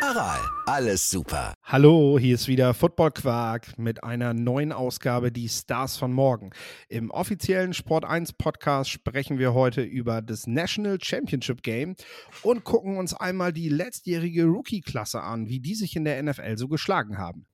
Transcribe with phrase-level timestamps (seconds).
[0.00, 1.54] Aral, alles super.
[1.64, 6.50] Hallo, hier ist wieder Football Quark mit einer neuen Ausgabe Die Stars von morgen.
[6.88, 11.96] Im offiziellen Sport 1 Podcast sprechen wir heute über das National Championship Game
[12.42, 16.68] und gucken uns einmal die letztjährige Rookie-Klasse an, wie die sich in der NFL so
[16.68, 17.46] geschlagen haben.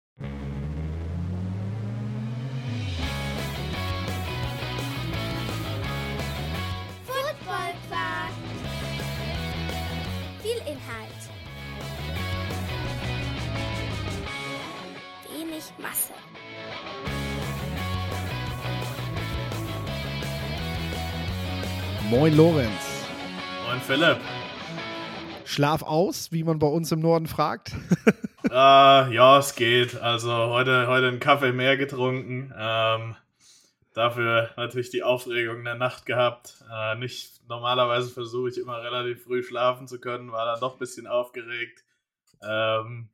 [22.10, 23.06] Moin Lorenz.
[23.66, 24.18] Moin Philipp.
[25.46, 27.72] Schlaf aus, wie man bei uns im Norden fragt.
[28.50, 29.96] äh, ja, es geht.
[29.96, 32.52] Also heute, heute einen Kaffee mehr getrunken.
[32.56, 33.16] Ähm,
[33.94, 36.62] dafür natürlich die Aufregung der Nacht gehabt.
[36.70, 40.78] Äh, nicht normalerweise versuche ich immer relativ früh schlafen zu können, war dann doch ein
[40.78, 41.84] bisschen aufgeregt.
[42.42, 43.08] Ähm,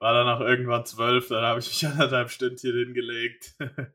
[0.00, 3.54] war dann auch irgendwann zwölf, dann habe ich mich anderthalb Stündchen hingelegt.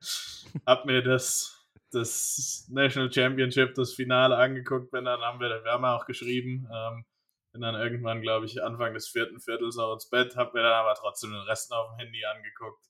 [0.66, 1.57] hab mir das,
[1.92, 6.68] das National Championship, das Finale angeguckt, bin dann haben wir, wir haben ja auch geschrieben,
[6.74, 7.06] ähm,
[7.52, 10.74] bin dann irgendwann, glaube ich, Anfang des vierten Viertels auch ins Bett, habe mir dann
[10.74, 12.86] aber trotzdem den Rest auf dem Handy angeguckt.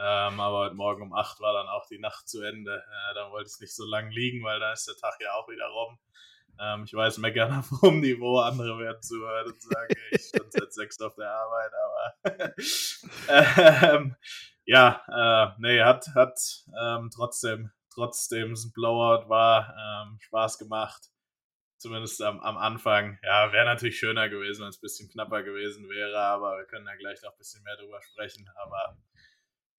[0.00, 2.76] Ähm, aber heute Morgen um 8 war dann auch die Nacht zu Ende.
[2.76, 5.48] Äh, dann wollte ich nicht so lange liegen, weil dann ist der Tag ja auch
[5.48, 5.98] wieder rum.
[6.60, 10.72] Ähm, ich weiß meckern auf hohem Niveau, andere werden zuhören und sagen, ich stand seit
[10.72, 12.54] sechs auf der Arbeit, aber
[13.94, 14.16] ähm,
[14.64, 16.38] ja, äh, nee, hat, hat
[16.80, 21.08] ähm, trotzdem, trotzdem ein Blowout war, ähm, Spaß gemacht.
[21.78, 23.18] Zumindest am, am Anfang.
[23.22, 26.86] Ja, wäre natürlich schöner gewesen, wenn es ein bisschen knapper gewesen wäre, aber wir können
[26.86, 28.48] ja gleich noch ein bisschen mehr drüber sprechen.
[28.56, 28.96] Aber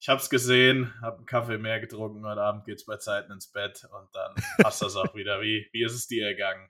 [0.02, 3.34] ich habe es gesehen, habe einen Kaffee mehr getrunken, heute Abend geht es bei Zeiten
[3.34, 4.34] ins Bett und dann
[4.64, 5.42] passt das auch wieder.
[5.42, 6.70] Wie, wie ist es dir ergangen?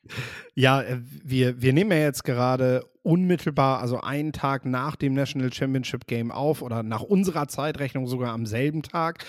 [0.56, 5.54] Ja, äh, wir, wir nehmen ja jetzt gerade unmittelbar, also einen Tag nach dem National
[5.54, 9.26] Championship Game auf oder nach unserer Zeitrechnung sogar am selben Tag,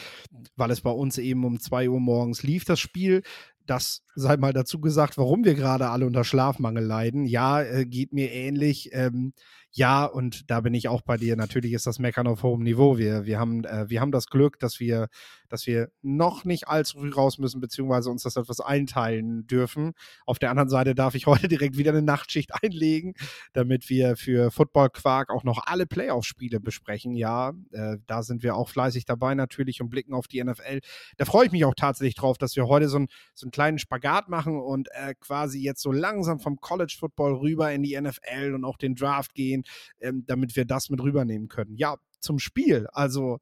[0.57, 3.23] weil es bei uns eben um 2 Uhr morgens lief, das Spiel.
[3.67, 7.27] Das sei mal dazu gesagt, warum wir gerade alle unter Schlafmangel leiden.
[7.27, 8.91] Ja, äh, geht mir ähnlich.
[8.93, 9.33] Ähm,
[9.73, 11.37] ja, und da bin ich auch bei dir.
[11.37, 12.99] Natürlich ist das Meckern auf hohem Niveau.
[12.99, 15.07] Wir, wir, haben, äh, wir haben das Glück, dass wir,
[15.49, 19.93] dass wir noch nicht allzu früh raus müssen, beziehungsweise uns das etwas einteilen dürfen.
[20.27, 23.15] Auf der anderen Seite darf ich heute direkt wieder eine Nachtschicht einlegen,
[23.53, 27.15] damit wir für Football Quark auch noch alle Playoff-Spiele besprechen.
[27.15, 30.81] Ja, äh, da sind wir auch fleißig dabei natürlich und blicken auf die NFL.
[31.17, 33.79] Da freue ich mich auch tatsächlich drauf, dass wir heute so, ein, so einen kleinen
[33.79, 38.55] Spagat machen und äh, quasi jetzt so langsam vom College Football rüber in die NFL
[38.55, 39.65] und auch den Draft gehen,
[40.01, 41.77] ähm, damit wir das mit rübernehmen können.
[41.77, 42.87] Ja, zum Spiel.
[42.93, 43.39] Also,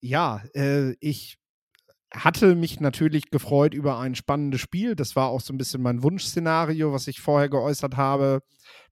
[0.00, 1.38] ja, äh, ich
[2.12, 4.94] hatte mich natürlich gefreut über ein spannendes Spiel.
[4.94, 8.40] Das war auch so ein bisschen mein Wunschszenario, was ich vorher geäußert habe.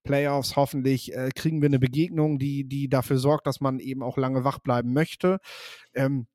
[0.02, 4.16] Playoffs, hoffentlich äh, kriegen wir eine Begegnung, die, die dafür sorgt, dass man eben auch
[4.16, 5.38] lange wach bleiben möchte.
[5.94, 6.26] Ähm,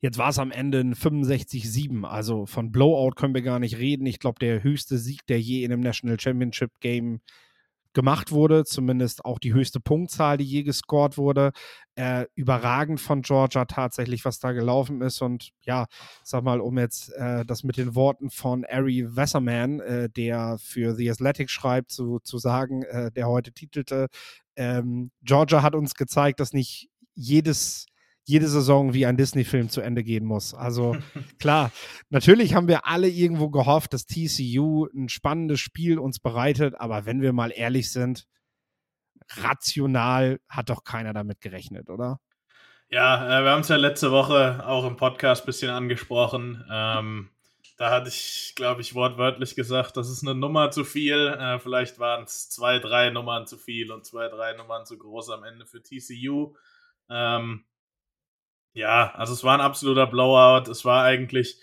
[0.00, 2.04] Jetzt war es am Ende ein 65-7.
[2.04, 4.06] Also von Blowout können wir gar nicht reden.
[4.06, 7.20] Ich glaube, der höchste Sieg, der je in einem National Championship Game
[7.94, 11.50] gemacht wurde, zumindest auch die höchste Punktzahl, die je gescored wurde.
[11.96, 15.20] Äh, überragend von Georgia tatsächlich, was da gelaufen ist.
[15.20, 15.86] Und ja,
[16.22, 20.94] sag mal, um jetzt äh, das mit den Worten von Ari Wasserman, äh, der für
[20.94, 24.06] The Athletic schreibt, zu, zu sagen, äh, der heute titelte,
[24.54, 27.87] ähm, Georgia hat uns gezeigt, dass nicht jedes
[28.28, 30.52] jede Saison wie ein Disney-Film zu Ende gehen muss.
[30.52, 30.96] Also
[31.40, 31.72] klar,
[32.10, 37.22] natürlich haben wir alle irgendwo gehofft, dass TCU ein spannendes Spiel uns bereitet, aber wenn
[37.22, 38.26] wir mal ehrlich sind,
[39.36, 42.20] rational hat doch keiner damit gerechnet, oder?
[42.90, 46.64] Ja, äh, wir haben es ja letzte Woche auch im Podcast ein bisschen angesprochen.
[46.70, 47.30] Ähm,
[47.78, 51.28] da hatte ich, glaube ich, wortwörtlich gesagt, das ist eine Nummer zu viel.
[51.28, 55.30] Äh, vielleicht waren es zwei, drei Nummern zu viel und zwei, drei Nummern zu groß
[55.30, 56.54] am Ende für TCU.
[57.08, 57.64] Ähm,
[58.78, 60.70] ja, also es war ein absoluter Blowout.
[60.70, 61.60] Es war eigentlich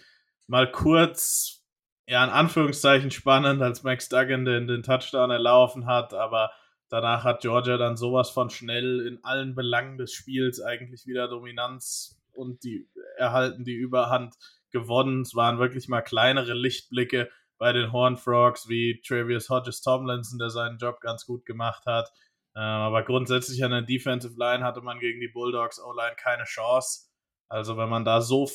[0.48, 1.64] mal kurz,
[2.08, 6.52] ja, in Anführungszeichen spannend, als Max Duggan den, den Touchdown erlaufen hat, aber
[6.90, 12.22] danach hat Georgia dann sowas von schnell in allen Belangen des Spiels eigentlich wieder Dominanz
[12.34, 14.36] und die erhalten die Überhand
[14.72, 15.22] gewonnen.
[15.22, 20.50] Es waren wirklich mal kleinere Lichtblicke bei den Horn Frogs wie Travius Hodges Tomlinson, der
[20.50, 22.12] seinen Job ganz gut gemacht hat.
[22.58, 27.05] Ähm, aber grundsätzlich an der Defensive Line hatte man gegen die Bulldogs O-Line keine Chance.
[27.48, 28.50] Also wenn man da so,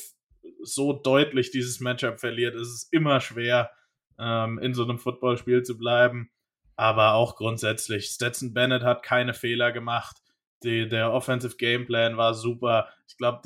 [0.63, 3.71] so deutlich dieses Matchup verliert, ist es immer schwer,
[4.19, 6.31] ähm, in so einem Footballspiel zu bleiben.
[6.75, 10.17] Aber auch grundsätzlich, Stetson Bennett hat keine Fehler gemacht.
[10.63, 12.89] Die, der Offensive Gameplan war super.
[13.07, 13.41] Ich glaube,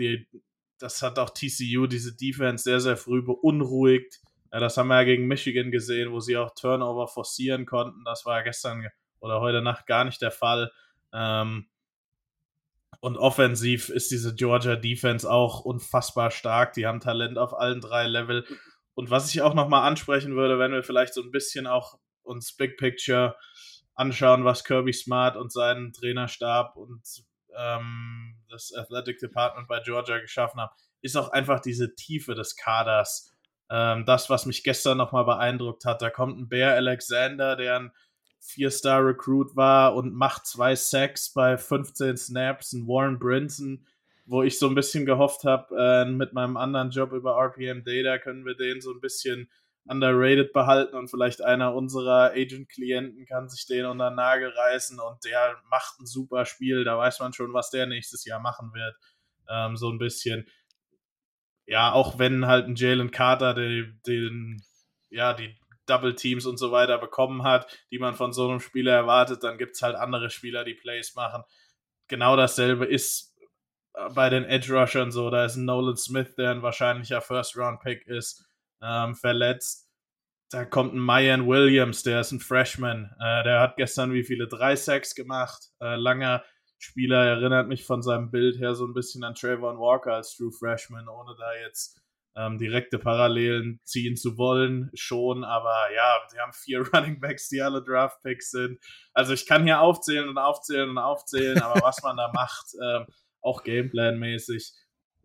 [0.79, 4.21] das hat auch TCU, diese Defense, sehr, sehr früh beunruhigt.
[4.51, 8.03] Ja, das haben wir ja gegen Michigan gesehen, wo sie auch Turnover forcieren konnten.
[8.05, 8.87] Das war gestern
[9.19, 10.71] oder heute Nacht gar nicht der Fall.
[11.13, 11.67] Ähm,
[12.99, 16.73] und offensiv ist diese Georgia Defense auch unfassbar stark.
[16.73, 18.45] Die haben Talent auf allen drei Level.
[18.93, 22.55] Und was ich auch nochmal ansprechen würde, wenn wir vielleicht so ein bisschen auch uns
[22.55, 23.35] Big Picture
[23.93, 27.01] anschauen, was Kirby Smart und seinen Trainerstab und
[27.57, 33.31] ähm, das Athletic Department bei Georgia geschaffen haben, ist auch einfach diese Tiefe des Kaders.
[33.69, 37.91] Ähm, das, was mich gestern nochmal beeindruckt hat, da kommt ein Bear Alexander, der ein
[38.45, 43.85] Vier-Star-Recruit war und macht zwei Sacks bei 15 Snaps, ein Warren Brinson,
[44.25, 48.17] wo ich so ein bisschen gehofft habe, äh, mit meinem anderen Job über RPM Data
[48.17, 49.49] können wir den so ein bisschen
[49.87, 55.23] underrated behalten und vielleicht einer unserer Agent-Klienten kann sich den unter den Nagel reißen und
[55.25, 56.83] der macht ein super Spiel.
[56.83, 58.95] Da weiß man schon, was der nächstes Jahr machen wird.
[59.47, 60.47] Ähm, so ein bisschen.
[61.67, 64.63] Ja, auch wenn halt ein Jalen Carter den, den,
[65.09, 65.55] ja, die
[65.85, 69.57] Double Teams und so weiter bekommen hat, die man von so einem Spieler erwartet, dann
[69.57, 71.43] gibt es halt andere Spieler, die Plays machen.
[72.07, 73.35] Genau dasselbe ist
[74.13, 75.29] bei den Edge Rushern so.
[75.29, 78.45] Da ist ein Nolan Smith, der ein wahrscheinlicher First-Round-Pick ist
[78.81, 79.89] ähm, verletzt.
[80.51, 83.11] Da kommt ein Mayan Williams, der ist ein Freshman.
[83.19, 84.47] Äh, der hat gestern wie viele?
[84.47, 85.69] Drei Sacks gemacht.
[85.81, 86.43] Äh, langer
[86.77, 90.51] Spieler, erinnert mich von seinem Bild her so ein bisschen an Trayvon Walker als True
[90.51, 92.01] Freshman, ohne da jetzt
[92.35, 95.43] ähm, direkte Parallelen ziehen zu wollen, schon.
[95.43, 98.79] Aber ja, sie haben vier Running Backs, die alle Draft Picks sind.
[99.13, 103.05] Also ich kann hier aufzählen und aufzählen und aufzählen, aber was man da macht, ähm,
[103.41, 104.73] auch Gameplan-mäßig,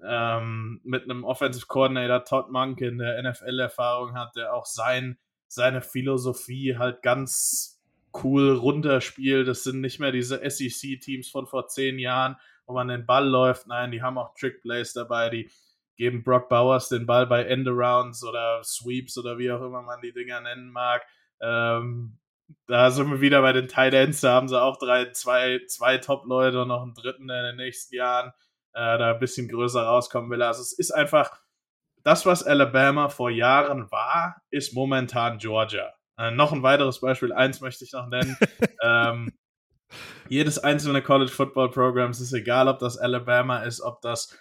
[0.02, 6.76] ähm, mit einem Offensive Coordinator Todd Monken, der NFL-Erfahrung hat, der auch sein, seine Philosophie
[6.78, 7.80] halt ganz
[8.22, 9.46] cool runterspielt.
[9.46, 12.36] Das sind nicht mehr diese SEC-Teams von vor zehn Jahren,
[12.66, 13.66] wo man den Ball läuft.
[13.66, 15.50] Nein, die haben auch Trick-Plays dabei, die
[16.00, 20.14] geben Brock Bowers den Ball bei Endarounds oder Sweeps oder wie auch immer man die
[20.14, 21.02] Dinger nennen mag.
[21.42, 22.18] Ähm,
[22.66, 25.98] da sind wir wieder bei den Tight Ends, da haben sie auch drei, zwei, zwei
[25.98, 28.32] Top-Leute und noch einen dritten in den nächsten Jahren
[28.72, 30.42] äh, da ein bisschen größer rauskommen will.
[30.42, 31.38] Also es ist einfach,
[32.02, 35.92] das, was Alabama vor Jahren war, ist momentan Georgia.
[36.16, 38.38] Äh, noch ein weiteres Beispiel, eins möchte ich noch nennen.
[38.82, 39.32] ähm,
[40.30, 44.34] jedes einzelne College Football Programm ist egal, ob das Alabama ist, ob das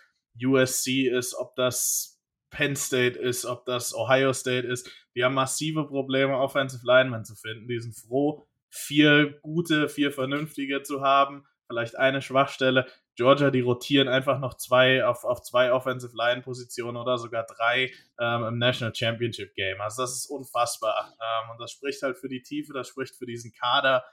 [0.44, 2.20] USC ist, ob das
[2.50, 4.90] Penn State ist, ob das Ohio State ist.
[5.16, 7.68] Die haben massive Probleme, Offensive Linemen zu finden.
[7.68, 11.46] Die sind froh, vier gute, vier vernünftige zu haben.
[11.68, 12.88] Vielleicht eine Schwachstelle.
[13.16, 17.92] Georgia, die rotieren einfach noch zwei auf, auf zwei Offensive Line Positionen oder sogar drei
[18.20, 19.82] ähm, im National Championship Game.
[19.82, 21.14] Also das ist unfassbar.
[21.20, 24.06] Ähm, und das spricht halt für die Tiefe, das spricht für diesen Kader.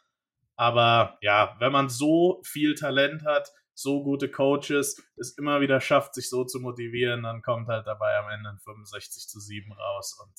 [0.56, 6.14] Aber ja, wenn man so viel Talent hat, so gute Coaches, es immer wieder schafft,
[6.14, 10.18] sich so zu motivieren, dann kommt halt dabei am Ende ein 65 zu 7 raus.
[10.22, 10.32] Und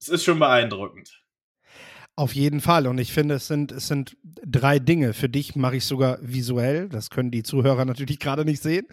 [0.00, 1.22] es ist schon beeindruckend.
[2.16, 2.86] Auf jeden Fall.
[2.86, 5.12] Und ich finde, es sind, es sind drei Dinge.
[5.12, 6.88] Für dich mache ich sogar visuell.
[6.88, 8.86] Das können die Zuhörer natürlich gerade nicht sehen.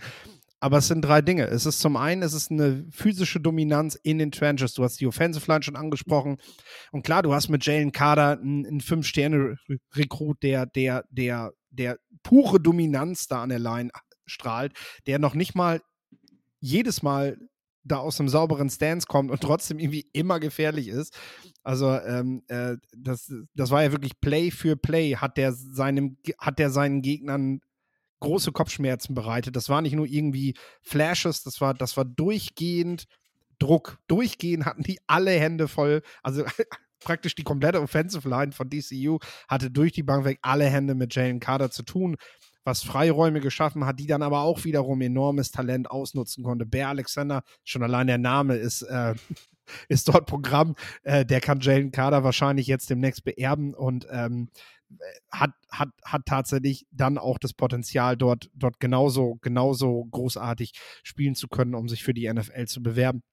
[0.59, 1.47] Aber es sind drei Dinge.
[1.47, 4.73] Es ist zum einen, es ist eine physische Dominanz in den Trenches.
[4.73, 6.37] Du hast die Offensive Line schon angesprochen.
[6.91, 12.59] Und klar, du hast mit Jalen Carter einen, einen Fünf-Sterne-Rekrut, der, der, der, der pure
[12.59, 13.89] Dominanz da an der Line
[14.25, 14.73] strahlt,
[15.07, 15.81] der noch nicht mal
[16.59, 17.37] jedes Mal
[17.83, 21.17] da aus einem sauberen Stance kommt und trotzdem irgendwie immer gefährlich ist.
[21.63, 26.59] Also ähm, äh, das, das war ja wirklich Play für Play, hat der seinem, hat
[26.59, 27.59] der seinen Gegnern
[28.21, 29.57] große Kopfschmerzen bereitet.
[29.57, 33.05] Das war nicht nur irgendwie Flashes, das war, das war durchgehend
[33.59, 33.99] Druck.
[34.07, 36.01] Durchgehend hatten die alle Hände voll.
[36.21, 36.45] Also
[37.03, 41.13] praktisch die komplette Offensive Line von DCU hatte durch die Bank weg alle Hände mit
[41.15, 42.17] Jalen Carter zu tun
[42.63, 46.65] was Freiräume geschaffen hat, die dann aber auch wiederum enormes Talent ausnutzen konnte.
[46.65, 49.15] Bear Alexander, schon allein der Name ist, äh,
[49.89, 50.75] ist dort Programm.
[51.03, 54.49] Äh, der kann Jalen Carter wahrscheinlich jetzt demnächst beerben und ähm,
[55.31, 61.47] hat, hat, hat tatsächlich dann auch das Potenzial, dort, dort genauso, genauso großartig spielen zu
[61.47, 63.23] können, um sich für die NFL zu bewerben.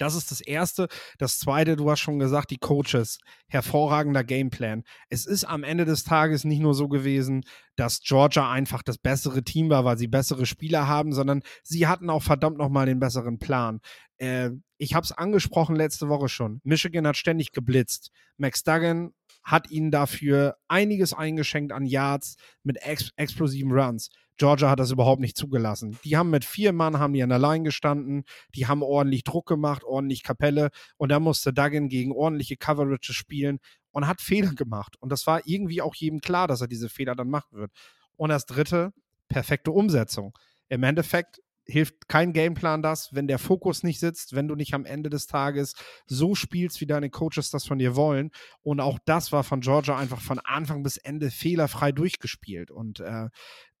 [0.00, 0.88] Das ist das Erste.
[1.18, 3.18] Das Zweite, du hast schon gesagt, die Coaches.
[3.48, 4.82] Hervorragender Gameplan.
[5.10, 7.42] Es ist am Ende des Tages nicht nur so gewesen,
[7.76, 12.08] dass Georgia einfach das bessere Team war, weil sie bessere Spieler haben, sondern sie hatten
[12.08, 13.80] auch verdammt nochmal den besseren Plan.
[14.16, 16.62] Äh, ich habe es angesprochen letzte Woche schon.
[16.64, 18.10] Michigan hat ständig geblitzt.
[18.38, 24.08] Max Duggan hat ihnen dafür einiges eingeschenkt an Yards mit ex explosiven Runs.
[24.40, 25.98] Georgia hat das überhaupt nicht zugelassen.
[26.02, 29.46] Die haben mit vier Mann haben die an der Line gestanden, die haben ordentlich Druck
[29.46, 33.58] gemacht, ordentlich Kapelle und da musste Duggan gegen ordentliche Coverage spielen
[33.90, 34.96] und hat Fehler gemacht.
[34.98, 37.70] Und das war irgendwie auch jedem klar, dass er diese Fehler dann machen wird.
[38.16, 38.94] Und das dritte,
[39.28, 40.32] perfekte Umsetzung.
[40.70, 44.84] Im Endeffekt hilft kein Gameplan das, wenn der Fokus nicht sitzt, wenn du nicht am
[44.84, 45.74] Ende des Tages
[46.06, 48.30] so spielst, wie deine Coaches das von dir wollen.
[48.62, 52.70] Und auch das war von Georgia einfach von Anfang bis Ende fehlerfrei durchgespielt.
[52.70, 53.28] Und äh,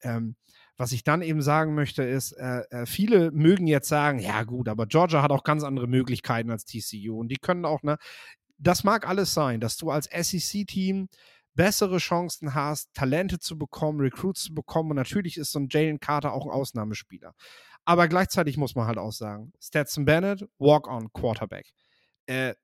[0.02, 0.36] ähm,
[0.76, 4.68] was ich dann eben sagen möchte, ist, äh, äh viele mögen jetzt sagen, ja gut,
[4.68, 7.98] aber Georgia hat auch ganz andere Möglichkeiten als TCU und die können auch, ne,
[8.56, 11.08] das mag alles sein, dass du als SEC-Team
[11.54, 14.90] bessere Chancen hast, Talente zu bekommen, Recruits zu bekommen.
[14.90, 17.34] Und natürlich ist so ein Jalen Carter auch ein Ausnahmespieler.
[17.90, 21.72] Aber gleichzeitig muss man halt auch sagen, Stetson Bennett, Walk-on Quarterback.
[22.26, 22.54] Äh,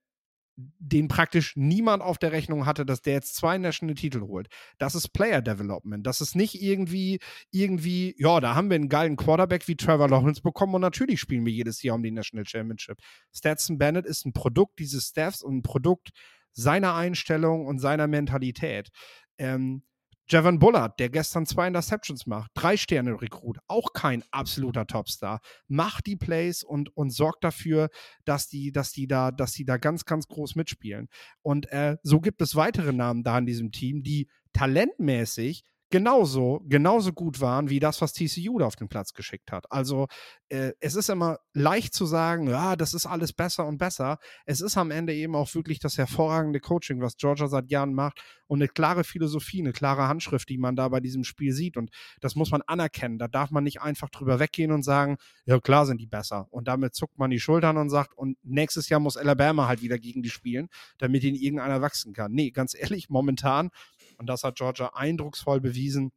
[0.55, 4.47] den praktisch niemand auf der Rechnung hatte, dass der jetzt zwei National Titel holt.
[4.79, 6.07] Das ist Player Development.
[6.07, 7.19] Das ist nicht irgendwie,
[7.51, 11.45] irgendwie, ja, da haben wir einen geilen Quarterback wie Trevor Lawrence bekommen und natürlich spielen
[11.45, 12.99] wir jedes Jahr um die National Championship.
[13.35, 16.11] Stetson Bennett ist ein Produkt dieses Staffs und ein Produkt
[16.53, 18.91] seiner Einstellung und seiner Mentalität.
[19.39, 19.83] Ähm,
[20.29, 26.07] Javon Bullard, der gestern zwei Interceptions macht, drei Sterne Rekrut, auch kein absoluter Topstar, macht
[26.07, 27.91] die Plays und, und sorgt dafür,
[28.25, 31.09] dass die, dass die da, dass die da ganz, ganz groß mitspielen.
[31.43, 37.13] Und äh, so gibt es weitere Namen da in diesem Team, die talentmäßig genauso, genauso
[37.13, 39.71] gut waren wie das, was TCU da auf den Platz geschickt hat.
[39.71, 40.09] Also
[40.49, 44.19] äh, es ist immer leicht zu sagen, ja, das ist alles besser und besser.
[44.45, 48.21] Es ist am Ende eben auch wirklich das hervorragende Coaching, was Georgia seit Jahren macht
[48.47, 51.77] und eine klare Philosophie, eine klare Handschrift, die man da bei diesem Spiel sieht.
[51.77, 51.91] Und
[52.21, 53.19] das muss man anerkennen.
[53.19, 56.47] Da darf man nicht einfach drüber weggehen und sagen, ja, klar sind die besser.
[56.51, 59.99] Und damit zuckt man die Schultern und sagt, und nächstes Jahr muss Alabama halt wieder
[59.99, 62.33] gegen die spielen, damit ihnen irgendeiner wachsen kann.
[62.33, 63.71] Nee, ganz ehrlich, momentan
[64.19, 66.13] und das hat Georgia eindrucksvoll bewiesen,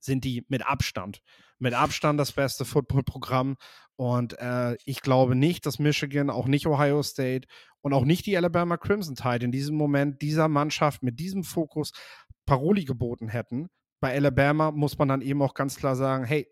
[0.00, 1.20] sind die mit Abstand,
[1.58, 3.56] mit Abstand das beste Football-Programm.
[3.96, 7.48] Und äh, ich glaube nicht, dass Michigan, auch nicht Ohio State
[7.80, 11.92] und auch nicht die Alabama Crimson Tide in diesem Moment dieser Mannschaft mit diesem Fokus
[12.44, 13.68] Paroli geboten hätten.
[14.00, 16.48] Bei Alabama muss man dann eben auch ganz klar sagen, hey,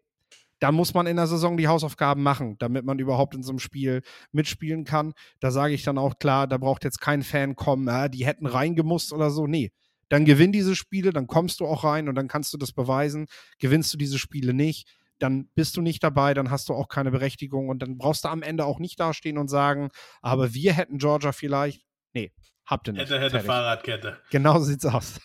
[0.62, 3.58] da muss man in der Saison die Hausaufgaben machen, damit man überhaupt in so einem
[3.58, 5.12] Spiel mitspielen kann.
[5.40, 8.46] Da sage ich dann auch klar, da braucht jetzt kein Fan kommen, äh, die hätten
[8.46, 9.48] reingemusst oder so.
[9.48, 9.72] Nee,
[10.12, 13.28] dann gewinn diese Spiele, dann kommst du auch rein und dann kannst du das beweisen.
[13.58, 14.86] Gewinnst du diese Spiele nicht,
[15.18, 18.28] dann bist du nicht dabei, dann hast du auch keine Berechtigung und dann brauchst du
[18.28, 19.88] am Ende auch nicht dastehen und sagen,
[20.20, 21.86] aber wir hätten Georgia vielleicht.
[22.12, 22.30] Nee,
[22.66, 23.04] habt ihr nicht.
[23.04, 23.46] Hätte, hätte Fertig.
[23.46, 24.18] Fahrradkette.
[24.30, 25.18] Genau so sieht's aus.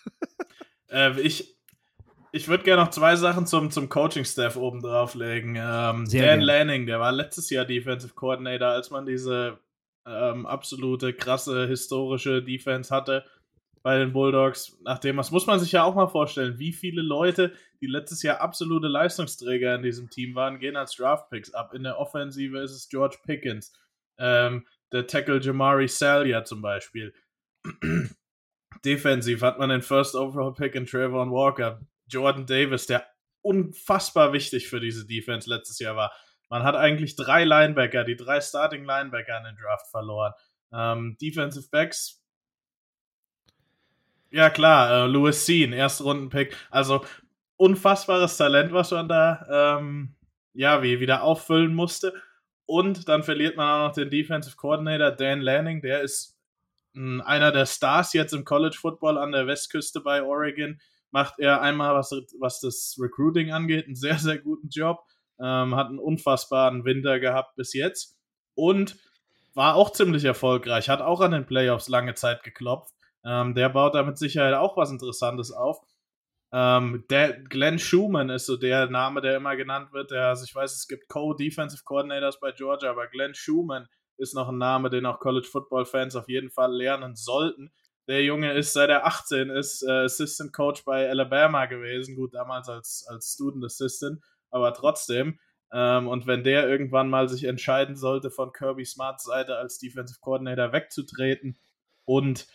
[0.90, 1.58] äh, ich
[2.32, 5.56] ich würde gerne noch zwei Sachen zum, zum Coaching-Staff oben drauflegen.
[5.56, 6.40] Ähm, Dan gern.
[6.40, 9.60] Lanning, der war letztes Jahr Defensive Coordinator, als man diese
[10.06, 13.26] ähm, absolute, krasse, historische Defense hatte
[13.88, 14.78] bei den Bulldogs.
[14.82, 18.42] Nachdem, das muss man sich ja auch mal vorstellen, wie viele Leute, die letztes Jahr
[18.42, 21.74] absolute Leistungsträger in diesem Team waren, gehen als Draftpicks ab.
[21.74, 23.72] In der Offensive ist es George Pickens,
[24.18, 27.14] ähm, der Tackle Jamari Salia zum Beispiel.
[28.84, 31.80] Defensiv hat man den First Overall Pick in Trayvon Walker,
[32.10, 33.08] Jordan Davis, der
[33.42, 36.12] unfassbar wichtig für diese Defense letztes Jahr war.
[36.50, 40.34] Man hat eigentlich drei Linebacker, die drei Starting Linebacker in den Draft verloren.
[40.74, 42.22] Ähm, Defensive Backs
[44.38, 46.56] ja, klar, äh, Louis Sean, Erstrunden-Pick.
[46.70, 47.04] Also
[47.56, 50.16] unfassbares Talent, was man da ähm,
[50.54, 52.14] ja, wie wieder auffüllen musste.
[52.68, 56.38] Und dann verliert man auch noch den Defensive Coordinator Dan Lanning, der ist
[56.94, 60.80] mh, einer der Stars jetzt im College Football an der Westküste bei Oregon.
[61.10, 65.00] Macht er einmal, was, was das Recruiting angeht, einen sehr, sehr guten Job.
[65.40, 68.18] Ähm, hat einen unfassbaren Winter gehabt bis jetzt.
[68.54, 68.98] Und
[69.56, 72.94] war auch ziemlich erfolgreich, hat auch an den Playoffs lange Zeit geklopft.
[73.28, 75.82] Ähm, der baut da mit Sicherheit auch was Interessantes auf.
[76.54, 80.12] Ähm, der Glenn Schumann ist so der Name, der immer genannt wird.
[80.12, 84.48] Der, also ich weiß, es gibt Co-Defensive Coordinators bei Georgia, aber Glenn Schumann ist noch
[84.48, 87.72] ein Name, den auch College Football Fans auf jeden Fall lernen sollten.
[88.08, 92.70] Der Junge ist seit er 18 ist äh, Assistant Coach bei Alabama gewesen, gut damals
[92.70, 95.40] als, als Student Assistant, aber trotzdem.
[95.74, 100.20] Ähm, und wenn der irgendwann mal sich entscheiden sollte, von Kirby Smarts Seite als Defensive
[100.22, 101.60] Coordinator wegzutreten
[102.06, 102.48] und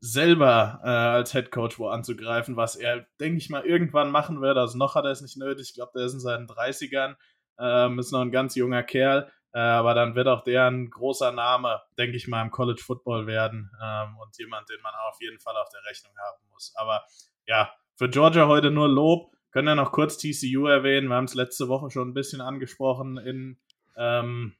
[0.00, 4.56] selber äh, als Head Coach wo anzugreifen, was er, denke ich mal, irgendwann machen wird.
[4.56, 5.68] Also noch hat er es nicht nötig.
[5.68, 7.16] Ich glaube, der ist in seinen 30ern,
[7.58, 9.30] ähm, ist noch ein ganz junger Kerl.
[9.52, 13.26] Äh, aber dann wird auch der ein großer Name, denke ich mal, im College Football
[13.26, 16.72] werden ähm, und jemand, den man auf jeden Fall auf der Rechnung haben muss.
[16.76, 17.04] Aber
[17.46, 19.32] ja, für Georgia heute nur Lob.
[19.50, 21.08] Können wir noch kurz TCU erwähnen.
[21.08, 23.58] Wir haben es letzte Woche schon ein bisschen angesprochen in,
[23.96, 24.54] ähm,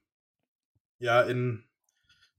[0.97, 1.68] ja, in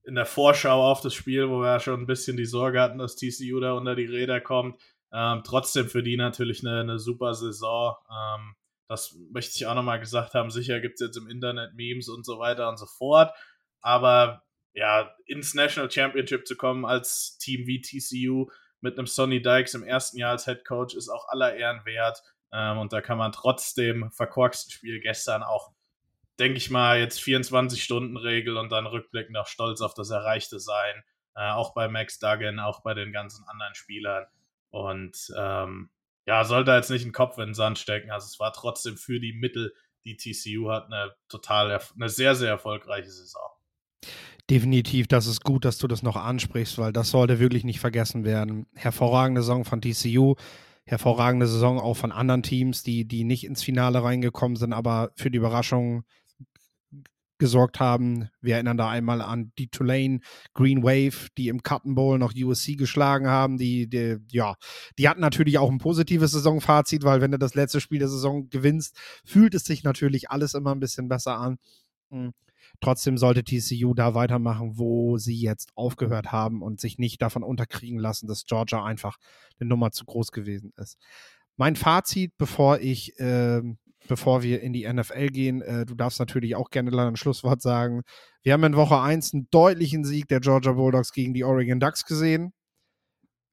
[0.05, 2.99] in der Vorschau auf das Spiel, wo wir ja schon ein bisschen die Sorge hatten,
[2.99, 4.81] dass TCU da unter die Räder kommt.
[5.13, 7.97] Ähm, trotzdem für die natürlich eine, eine super Saison.
[8.11, 8.55] Ähm,
[8.89, 10.51] das möchte ich auch nochmal gesagt haben.
[10.51, 13.33] Sicher gibt es jetzt im Internet Memes und so weiter und so fort.
[13.81, 14.43] Aber
[14.73, 19.83] ja, ins National Championship zu kommen als Team wie TCU mit einem Sonny Dykes im
[19.83, 22.23] ersten Jahr als Head Coach ist auch aller Ehren wert.
[22.53, 25.73] Ähm, und da kann man trotz dem verkorksten Spiel gestern auch,
[26.41, 31.05] denke ich mal, jetzt 24-Stunden-Regel und dann rückblickend auch stolz auf das Erreichte sein.
[31.37, 34.25] Äh, auch bei Max Duggan, auch bei den ganzen anderen Spielern.
[34.71, 35.91] Und ähm,
[36.27, 38.11] ja, sollte jetzt nicht den Kopf in den Sand stecken.
[38.11, 42.51] Also es war trotzdem für die Mittel, die TCU hat, eine total, eine sehr, sehr
[42.51, 43.51] erfolgreiche Saison.
[44.49, 48.25] Definitiv, das ist gut, dass du das noch ansprichst, weil das sollte wirklich nicht vergessen
[48.25, 48.67] werden.
[48.75, 50.35] Hervorragende Saison von TCU,
[50.85, 55.31] hervorragende Saison auch von anderen Teams, die, die nicht ins Finale reingekommen sind, aber für
[55.31, 56.05] die Überraschung
[57.41, 58.29] gesorgt haben.
[58.41, 60.21] Wir erinnern da einmal an die Tulane
[60.55, 63.59] Green Wave, die im Cotton Bowl noch USC geschlagen haben.
[63.59, 64.55] Die, die, ja,
[64.99, 68.49] die hatten natürlich auch ein positives Saisonfazit, weil wenn du das letzte Spiel der Saison
[68.51, 71.57] gewinnst, fühlt es sich natürlich alles immer ein bisschen besser an.
[72.11, 72.33] Mhm.
[72.81, 77.99] Trotzdem sollte TCU da weitermachen, wo sie jetzt aufgehört haben und sich nicht davon unterkriegen
[77.99, 79.17] lassen, dass Georgia einfach
[79.59, 80.99] eine Nummer zu groß gewesen ist.
[81.57, 83.63] Mein Fazit, bevor ich, äh,
[84.09, 88.03] bevor wir in die NFL gehen, äh, du darfst natürlich auch gerne ein Schlusswort sagen.
[88.43, 92.05] Wir haben in Woche 1 einen deutlichen Sieg der Georgia Bulldogs gegen die Oregon Ducks
[92.05, 92.53] gesehen.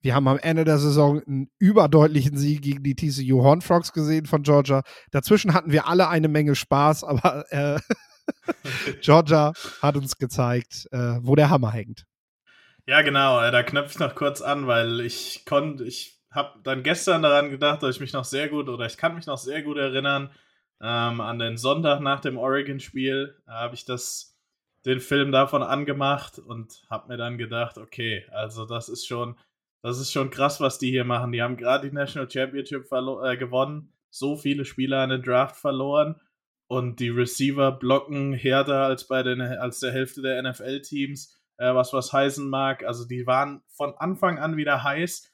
[0.02, 4.26] Wir haben am Ende der Saison einen überdeutlichen Sieg gegen die TCU Horn Frogs gesehen
[4.26, 4.84] von Georgia.
[5.12, 7.80] Dazwischen hatten wir alle eine Menge Spaß, aber äh,
[9.02, 12.06] Georgia hat uns gezeigt, äh, wo der Hammer hängt.
[12.86, 13.42] Ja, genau.
[13.42, 17.50] Äh, da knöpfe ich noch kurz an, weil ich konnte, ich habe dann gestern daran
[17.50, 20.32] gedacht, dass ich mich noch sehr gut oder ich kann mich noch sehr gut erinnern
[20.82, 23.42] ähm, an den Sonntag nach dem Oregon-Spiel.
[23.46, 24.38] Da habe ich das
[24.86, 29.36] den Film davon angemacht und habe mir dann gedacht, okay, also das ist schon,
[29.82, 31.32] das ist schon krass, was die hier machen.
[31.32, 36.20] Die haben gerade die National Championship äh, gewonnen, so viele Spieler an den Draft verloren
[36.68, 41.94] und die Receiver blocken härter als bei den, als der Hälfte der NFL-Teams, äh, was
[41.94, 42.84] was heißen mag.
[42.84, 45.32] Also die waren von Anfang an wieder heiß.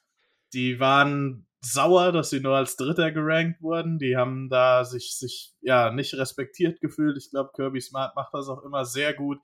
[0.54, 3.98] Die waren sauer, dass sie nur als Dritter gerankt wurden.
[3.98, 7.16] Die haben da sich, sich ja nicht respektiert gefühlt.
[7.16, 9.40] Ich glaube, Kirby Smart macht das auch immer sehr gut.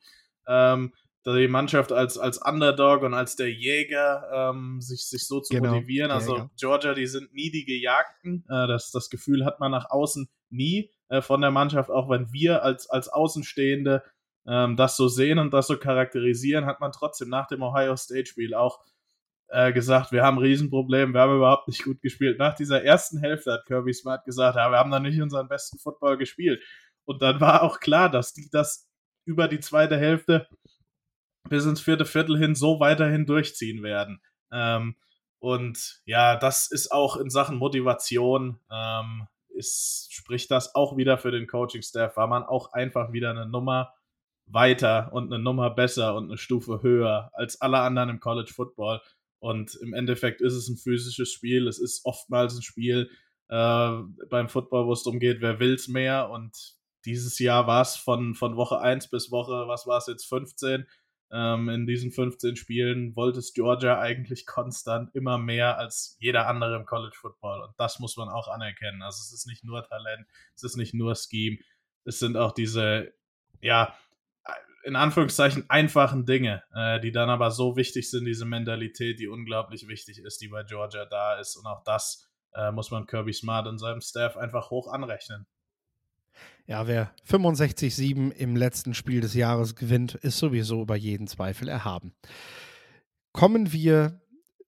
[0.47, 0.93] Ähm,
[1.27, 5.75] die Mannschaft als, als Underdog und als der Jäger ähm, sich, sich so zu genau,
[5.75, 6.11] motivieren.
[6.11, 6.51] Also Jäger.
[6.59, 8.45] Georgia, die sind nie die Gejagten.
[8.49, 12.33] Äh, das, das Gefühl hat man nach außen nie äh, von der Mannschaft, auch wenn
[12.33, 14.03] wir als, als Außenstehende
[14.47, 18.55] ähm, das so sehen und das so charakterisieren, hat man trotzdem nach dem Ohio State-Spiel
[18.55, 18.81] auch
[19.51, 22.39] äh, gesagt, wir haben ein Riesenproblem, wir haben überhaupt nicht gut gespielt.
[22.39, 25.79] Nach dieser ersten Hälfte hat Kirby Smart gesagt, ja, wir haben da nicht unseren besten
[25.79, 26.63] Football gespielt.
[27.05, 28.89] Und dann war auch klar, dass die das
[29.25, 30.49] über die zweite Hälfte
[31.49, 34.21] bis ins vierte Viertel hin so weiterhin durchziehen werden.
[34.53, 34.97] Ähm,
[35.41, 41.31] und ja, das ist auch in Sachen Motivation ähm, ist, spricht das auch wieder für
[41.31, 43.95] den Coaching-Staff, war man auch einfach wieder eine Nummer
[44.47, 49.01] weiter und eine Nummer besser und eine Stufe höher als alle anderen im College Football.
[49.41, 51.67] Und im Endeffekt ist es ein physisches Spiel.
[51.67, 53.11] Es ist oftmals ein Spiel
[53.49, 53.91] äh,
[54.29, 56.31] beim Football, wo es darum geht, wer will es mehr.
[56.31, 60.27] Und dieses Jahr war es von, von Woche 1 bis Woche, was war es jetzt,
[60.27, 60.87] 15,
[61.33, 66.77] ähm, in diesen 15 Spielen wollte es Georgia eigentlich konstant immer mehr als jeder andere
[66.77, 67.63] im College Football.
[67.63, 69.03] Und das muss man auch anerkennen.
[69.03, 71.59] Also es ist nicht nur Talent, es ist nicht nur Scheme,
[72.05, 73.13] es sind auch diese,
[73.61, 73.95] ja,
[74.83, 79.89] in Anführungszeichen einfachen Dinge, äh, die dann aber so wichtig sind, diese Mentalität, die unglaublich
[79.89, 81.57] wichtig ist, die bei Georgia da ist.
[81.57, 85.47] Und auch das äh, muss man Kirby Smart und seinem Staff einfach hoch anrechnen.
[86.67, 92.15] Ja, wer 65-7 im letzten Spiel des Jahres gewinnt, ist sowieso über jeden Zweifel erhaben.
[93.33, 94.21] Kommen wir,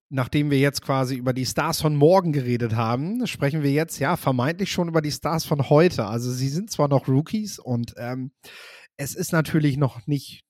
[0.09, 4.17] nachdem wir jetzt quasi über die Stars von morgen geredet haben, sprechen wir jetzt ja
[4.17, 6.07] vermeintlich schon über die Stars von heute.
[6.07, 8.33] Also sie sind zwar noch Rookies und ähm,
[9.03, 10.45] es ist natürlich noch nicht,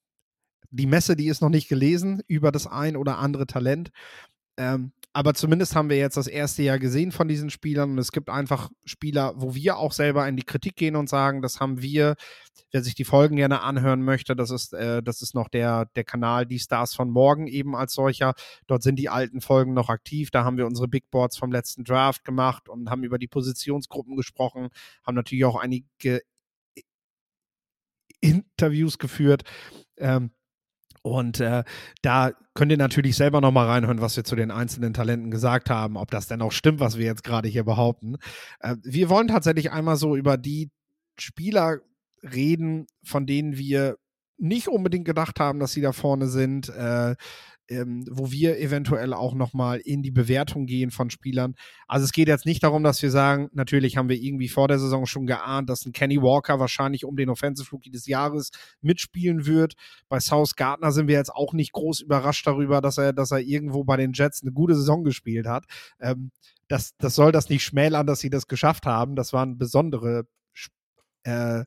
[0.70, 3.90] die Messe, die ist noch nicht gelesen über das ein oder andere Talent.
[4.58, 8.12] Ähm, aber zumindest haben wir jetzt das erste Jahr gesehen von diesen Spielern und es
[8.12, 11.82] gibt einfach Spieler, wo wir auch selber in die Kritik gehen und sagen, das haben
[11.82, 12.16] wir,
[12.70, 16.04] wer sich die Folgen gerne anhören möchte, das ist, äh, das ist noch der, der
[16.04, 18.34] Kanal Die Stars von morgen eben als solcher.
[18.66, 20.30] Dort sind die alten Folgen noch aktiv.
[20.30, 24.16] Da haben wir unsere Big Boards vom letzten Draft gemacht und haben über die Positionsgruppen
[24.16, 24.68] gesprochen,
[25.06, 26.22] haben natürlich auch einige
[28.22, 29.42] Interviews geführt.
[29.98, 30.30] Ähm,
[31.02, 31.64] und äh,
[32.00, 35.96] da könnt ihr natürlich selber nochmal reinhören, was wir zu den einzelnen Talenten gesagt haben,
[35.96, 38.16] ob das denn auch stimmt, was wir jetzt gerade hier behaupten.
[38.60, 40.70] Äh, wir wollen tatsächlich einmal so über die
[41.18, 41.80] Spieler
[42.22, 43.96] reden, von denen wir
[44.38, 46.68] nicht unbedingt gedacht haben, dass sie da vorne sind.
[46.68, 47.16] Äh,
[47.68, 51.54] ähm, wo wir eventuell auch nochmal in die Bewertung gehen von Spielern.
[51.86, 54.78] Also es geht jetzt nicht darum, dass wir sagen, natürlich haben wir irgendwie vor der
[54.78, 59.46] Saison schon geahnt, dass ein Kenny Walker wahrscheinlich um den Offensive Rookie des Jahres mitspielen
[59.46, 59.74] wird.
[60.08, 63.40] Bei South Gardner sind wir jetzt auch nicht groß überrascht darüber, dass er, dass er
[63.40, 65.64] irgendwo bei den Jets eine gute Saison gespielt hat.
[66.00, 66.30] Ähm,
[66.68, 69.14] das, das soll das nicht schmälern, dass sie das geschafft haben.
[69.16, 70.26] Das waren besondere
[71.24, 71.64] äh,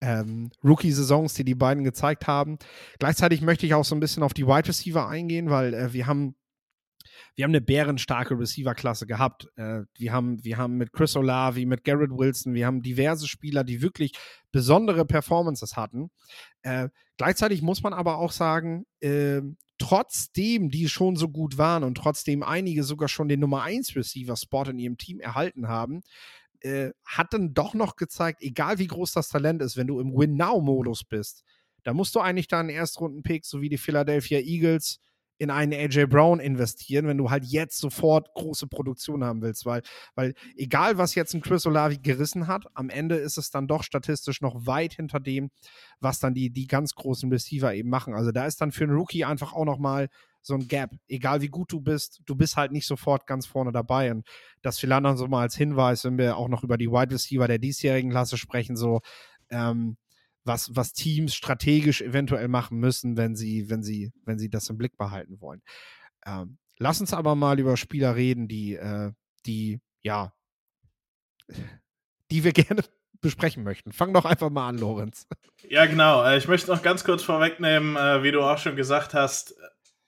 [0.00, 2.58] ähm, Rookie-Saisons, die die beiden gezeigt haben.
[2.98, 6.06] Gleichzeitig möchte ich auch so ein bisschen auf die Wide Receiver eingehen, weil äh, wir
[6.06, 6.34] haben
[7.34, 9.48] wir haben eine bärenstarke Receiver-Klasse gehabt.
[9.56, 13.62] Äh, wir, haben, wir haben mit Chris Olavi, mit Garrett Wilson, wir haben diverse Spieler,
[13.62, 14.12] die wirklich
[14.50, 16.10] besondere Performances hatten.
[16.62, 19.40] Äh, gleichzeitig muss man aber auch sagen, äh,
[19.78, 24.64] trotzdem die schon so gut waren und trotzdem einige sogar schon den Nummer 1 Receiver-Spot
[24.64, 26.02] in ihrem Team erhalten haben,
[26.60, 30.12] äh, hat dann doch noch gezeigt, egal wie groß das Talent ist, wenn du im
[30.16, 31.44] Win-Now-Modus bist,
[31.84, 35.00] da musst du eigentlich deinen Erstrunden-Pick, so wie die Philadelphia Eagles,
[35.38, 39.82] in einen AJ Brown investieren, wenn du halt jetzt sofort große Produktion haben willst, weil,
[40.16, 43.84] weil egal was jetzt ein Chris Olavi gerissen hat, am Ende ist es dann doch
[43.84, 45.50] statistisch noch weit hinter dem,
[46.00, 48.14] was dann die, die ganz großen Receiver eben machen.
[48.14, 50.08] Also da ist dann für einen Rookie einfach auch noch mal
[50.42, 50.90] so ein Gap.
[51.08, 54.10] Egal wie gut du bist, du bist halt nicht sofort ganz vorne dabei.
[54.10, 54.26] Und
[54.62, 57.46] das vielleicht dann so mal als Hinweis, wenn wir auch noch über die Wide Receiver
[57.48, 59.00] der diesjährigen Klasse sprechen, so
[59.50, 59.96] ähm,
[60.44, 64.78] was, was Teams strategisch eventuell machen müssen, wenn sie, wenn sie, wenn sie das im
[64.78, 65.62] Blick behalten wollen.
[66.26, 69.12] Ähm, lass uns aber mal über Spieler reden, die, äh,
[69.46, 70.32] die, ja,
[72.30, 72.82] die wir gerne
[73.20, 73.92] besprechen möchten.
[73.92, 75.26] Fang doch einfach mal an, Lorenz.
[75.68, 76.24] Ja, genau.
[76.24, 79.54] Äh, ich möchte noch ganz kurz vorwegnehmen, äh, wie du auch schon gesagt hast,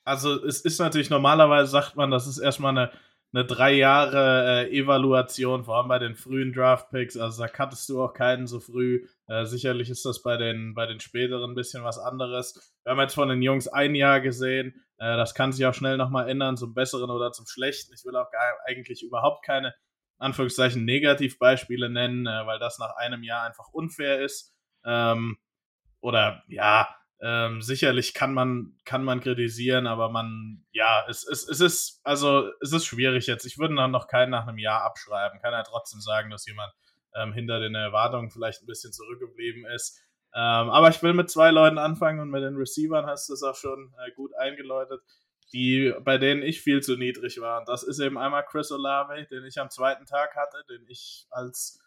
[0.05, 2.91] also es ist natürlich normalerweise sagt man, das ist erstmal eine,
[3.33, 7.17] eine drei Jahre äh, Evaluation, vor allem bei den frühen Draft Picks.
[7.17, 9.07] Also da kattest du auch keinen so früh.
[9.29, 12.75] Äh, sicherlich ist das bei den, bei den späteren ein bisschen was anderes.
[12.83, 14.75] Wir haben jetzt von den Jungs ein Jahr gesehen.
[14.99, 17.95] Äh, das kann sich auch schnell nochmal ändern, zum Besseren oder zum Schlechten.
[17.95, 19.75] Ich will auch gar, eigentlich überhaupt keine
[20.19, 24.55] Anführungszeichen Negativbeispiele nennen, äh, weil das nach einem Jahr einfach unfair ist.
[24.85, 25.39] Ähm,
[26.01, 26.89] oder ja,
[27.23, 32.51] ähm, sicherlich kann man, kann man kritisieren, aber man, ja, es, es, es ist, also
[32.61, 33.45] es ist schwierig jetzt.
[33.45, 35.41] Ich würde noch keinen nach einem Jahr abschreiben.
[35.41, 36.73] Kann ja trotzdem sagen, dass jemand
[37.15, 40.01] ähm, hinter den Erwartungen vielleicht ein bisschen zurückgeblieben ist.
[40.35, 43.43] Ähm, aber ich will mit zwei Leuten anfangen und mit den Receivern hast du es
[43.43, 45.03] auch schon äh, gut eingeläutet,
[45.53, 47.61] die, bei denen ich viel zu niedrig war.
[47.61, 51.27] Und das ist eben einmal Chris Olave, den ich am zweiten Tag hatte, den ich
[51.31, 51.81] als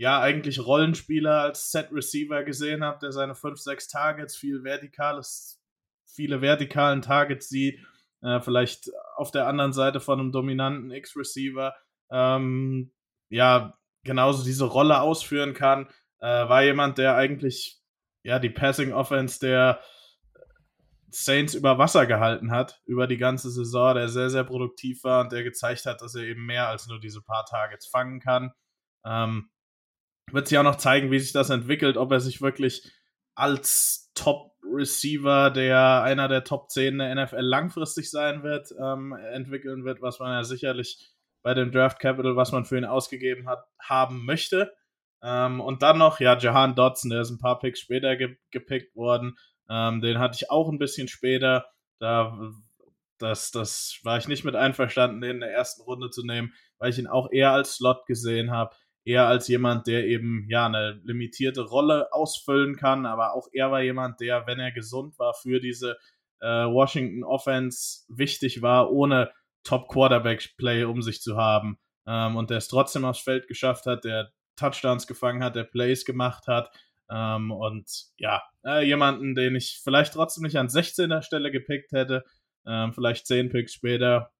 [0.00, 5.62] ja, eigentlich Rollenspieler als Set Receiver gesehen habe, der seine 5, 6 Targets, viel vertikales,
[6.06, 7.78] viele vertikalen Targets sieht,
[8.22, 11.74] äh, vielleicht auf der anderen Seite von einem dominanten X-Receiver,
[12.10, 12.92] ähm,
[13.28, 15.86] ja, genauso diese Rolle ausführen kann,
[16.20, 17.78] äh, war jemand, der eigentlich,
[18.22, 19.82] ja, die Passing Offense der
[21.10, 25.32] Saints über Wasser gehalten hat, über die ganze Saison, der sehr, sehr produktiv war und
[25.32, 28.54] der gezeigt hat, dass er eben mehr als nur diese paar Targets fangen kann.
[29.04, 29.50] Ähm,
[30.32, 32.90] wird sich auch noch zeigen, wie sich das entwickelt, ob er sich wirklich
[33.34, 40.02] als Top-Receiver, der einer der Top 10 der NFL langfristig sein wird, ähm, entwickeln wird,
[40.02, 41.10] was man ja sicherlich
[41.42, 44.72] bei dem Draft Capital, was man für ihn ausgegeben hat, haben möchte.
[45.22, 48.94] Ähm, und dann noch, ja, Jahan Dodson, der ist ein paar Picks später ge gepickt
[48.96, 49.36] worden.
[49.68, 51.66] Ähm, den hatte ich auch ein bisschen später.
[51.98, 52.38] Da,
[53.18, 56.90] das, das war ich nicht mit einverstanden, den in der ersten Runde zu nehmen, weil
[56.90, 61.00] ich ihn auch eher als Slot gesehen habe eher als jemand, der eben ja eine
[61.04, 65.60] limitierte Rolle ausfüllen kann, aber auch er war jemand, der, wenn er gesund war, für
[65.60, 65.96] diese
[66.40, 69.30] äh, Washington Offense wichtig war, ohne
[69.64, 71.78] Top Quarterback Play um sich zu haben.
[72.06, 76.04] Ähm, und der es trotzdem aufs Feld geschafft hat, der Touchdowns gefangen hat, der Plays
[76.04, 76.70] gemacht hat.
[77.10, 82.24] Ähm, und ja, äh, jemanden, den ich vielleicht trotzdem nicht an 16er Stelle gepickt hätte,
[82.66, 84.32] ähm, vielleicht 10 Picks später,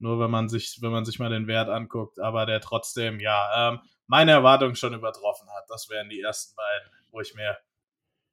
[0.00, 3.70] nur wenn man sich, wenn man sich mal den Wert anguckt, aber der trotzdem, ja,
[3.70, 5.64] ähm, meine Erwartungen schon übertroffen hat.
[5.68, 7.56] Das wären die ersten beiden, wo ich mir,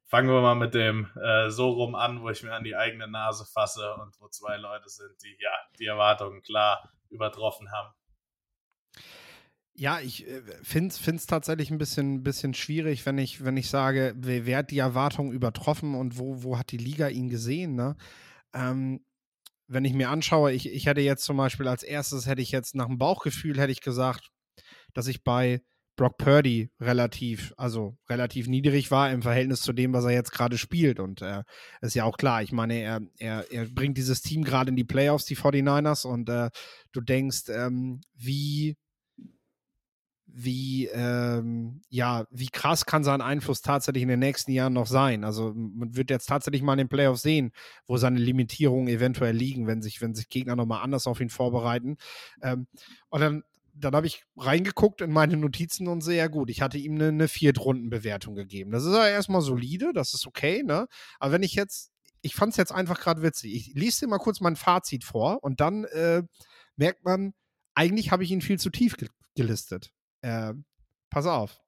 [0.06, 3.06] fangen wir mal mit dem äh, so rum an, wo ich mir an die eigene
[3.06, 7.94] Nase fasse und wo zwei Leute sind, die ja die Erwartungen klar übertroffen haben.
[9.74, 14.14] Ja, ich äh, finde es tatsächlich ein bisschen, bisschen schwierig, wenn ich, wenn ich sage,
[14.16, 17.76] wer, hat die Erwartungen übertroffen und wo, wo hat die Liga ihn gesehen.
[17.76, 17.96] Ne?
[18.52, 19.04] Ähm,
[19.68, 22.74] wenn ich mir anschaue, ich, ich hätte jetzt zum Beispiel als erstes, hätte ich jetzt
[22.74, 24.30] nach dem Bauchgefühl, hätte ich gesagt,
[24.94, 25.60] dass ich bei
[25.96, 30.56] Brock Purdy relativ, also relativ niedrig war im Verhältnis zu dem, was er jetzt gerade
[30.56, 31.00] spielt.
[31.00, 31.42] Und äh,
[31.80, 34.84] ist ja auch klar, ich meine, er, er, er bringt dieses Team gerade in die
[34.84, 36.50] Playoffs, die 49ers, und äh,
[36.92, 38.76] du denkst, ähm, wie,
[40.40, 45.24] wie, ähm, ja, wie krass kann sein Einfluss tatsächlich in den nächsten Jahren noch sein.
[45.24, 47.50] Also man wird jetzt tatsächlich mal in den Playoffs sehen,
[47.88, 51.96] wo seine Limitierungen eventuell liegen, wenn sich, wenn sich Gegner nochmal anders auf ihn vorbereiten.
[52.40, 52.68] Ähm,
[53.08, 53.42] und dann
[53.74, 57.08] dann habe ich reingeguckt in meine Notizen und sehe, ja gut, ich hatte ihm eine,
[57.08, 58.72] eine Viertrundenbewertung gegeben.
[58.72, 60.88] Das ist ja erstmal solide, das ist okay, ne?
[61.20, 63.54] Aber wenn ich jetzt, ich fand es jetzt einfach gerade witzig.
[63.54, 66.24] Ich lese dir mal kurz mein Fazit vor und dann äh,
[66.74, 67.34] merkt man,
[67.76, 69.92] eigentlich habe ich ihn viel zu tief ge gelistet.
[70.22, 70.54] Äh,
[71.10, 71.60] pass auf.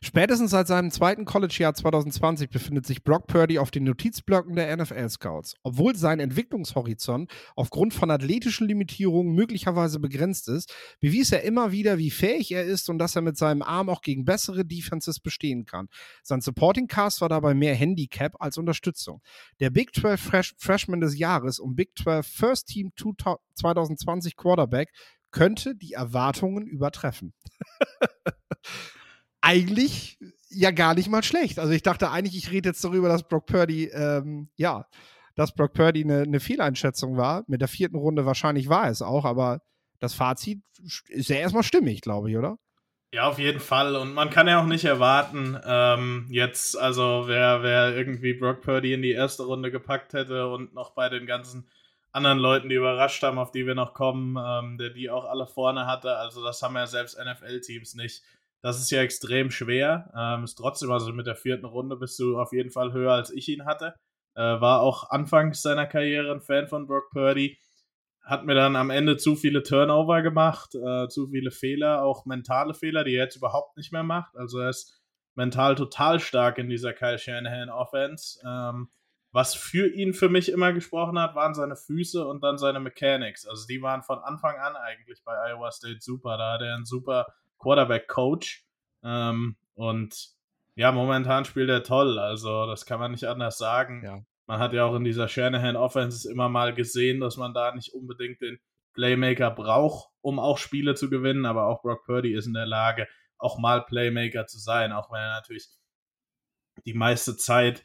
[0.00, 5.56] Spätestens seit seinem zweiten College-Jahr 2020 befindet sich Brock Purdy auf den Notizblöcken der NFL-Scouts.
[5.62, 12.10] Obwohl sein Entwicklungshorizont aufgrund von athletischen Limitierungen möglicherweise begrenzt ist, bewies er immer wieder, wie
[12.10, 15.88] fähig er ist und dass er mit seinem Arm auch gegen bessere Defenses bestehen kann.
[16.22, 19.20] Sein Supporting Cast war dabei mehr Handicap als Unterstützung.
[19.60, 24.90] Der Big 12 Fresh Freshman des Jahres und Big 12 First Team 2020 Quarterback
[25.30, 27.34] könnte die Erwartungen übertreffen.
[29.40, 31.58] eigentlich ja gar nicht mal schlecht.
[31.58, 34.86] Also ich dachte eigentlich, ich rede jetzt darüber, dass Brock Purdy, ähm, ja,
[35.34, 37.44] dass Brock Purdy eine, eine Fehleinschätzung war.
[37.46, 39.60] Mit der vierten Runde wahrscheinlich war es auch, aber
[40.00, 40.62] das Fazit
[41.08, 42.58] ist ja erstmal stimmig, glaube ich, oder?
[43.12, 43.96] Ja, auf jeden Fall.
[43.96, 48.92] Und man kann ja auch nicht erwarten, ähm, jetzt, also wer, wer irgendwie Brock Purdy
[48.92, 51.68] in die erste Runde gepackt hätte und noch bei den ganzen
[52.16, 55.46] anderen Leuten, die überrascht haben, auf die wir noch kommen, ähm, der die auch alle
[55.46, 56.16] vorne hatte.
[56.16, 58.22] Also das haben ja selbst NFL-Teams nicht.
[58.62, 60.10] Das ist ja extrem schwer.
[60.16, 63.30] Ähm, ist trotzdem, also mit der vierten Runde bist du auf jeden Fall höher, als
[63.30, 63.94] ich ihn hatte.
[64.34, 67.58] Äh, war auch anfangs seiner Karriere ein Fan von Brock Purdy.
[68.22, 72.74] Hat mir dann am Ende zu viele Turnover gemacht, äh, zu viele Fehler, auch mentale
[72.74, 74.36] Fehler, die er jetzt überhaupt nicht mehr macht.
[74.36, 75.00] Also er ist
[75.36, 78.40] mental total stark in dieser Kyle Shanahan Offense.
[78.44, 78.88] Ähm,
[79.36, 83.46] was für ihn für mich immer gesprochen hat, waren seine Füße und dann seine Mechanics.
[83.46, 86.38] Also die waren von Anfang an eigentlich bei Iowa State super.
[86.38, 87.26] Da hat er einen super
[87.58, 88.64] Quarterback-Coach.
[89.04, 90.30] Ähm, und
[90.74, 92.18] ja, momentan spielt er toll.
[92.18, 94.02] Also, das kann man nicht anders sagen.
[94.02, 94.22] Ja.
[94.46, 97.92] Man hat ja auch in dieser Shanahan Offense immer mal gesehen, dass man da nicht
[97.92, 98.58] unbedingt den
[98.94, 101.44] Playmaker braucht, um auch Spiele zu gewinnen.
[101.44, 105.20] Aber auch Brock Purdy ist in der Lage, auch mal Playmaker zu sein, auch wenn
[105.20, 105.68] er natürlich
[106.86, 107.84] die meiste Zeit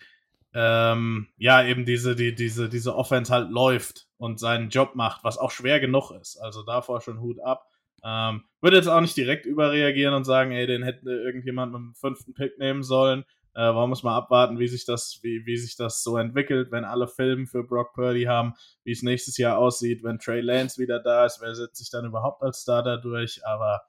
[0.54, 5.38] ähm, ja eben diese, die, diese, diese Offense halt läuft und seinen Job macht, was
[5.38, 6.38] auch schwer genug ist.
[6.38, 7.68] Also davor schon Hut ab.
[8.04, 11.96] Ähm, würde jetzt auch nicht direkt überreagieren und sagen, ey, den hätte irgendjemand mit dem
[11.96, 13.24] fünften Pick nehmen sollen.
[13.54, 16.86] Äh, warum muss man abwarten, wie sich das, wie, wie sich das so entwickelt, wenn
[16.86, 21.00] alle Filme für Brock Purdy haben, wie es nächstes Jahr aussieht, wenn Trey Lance wieder
[21.00, 23.82] da ist, wer setzt sich dann überhaupt als Starter durch, aber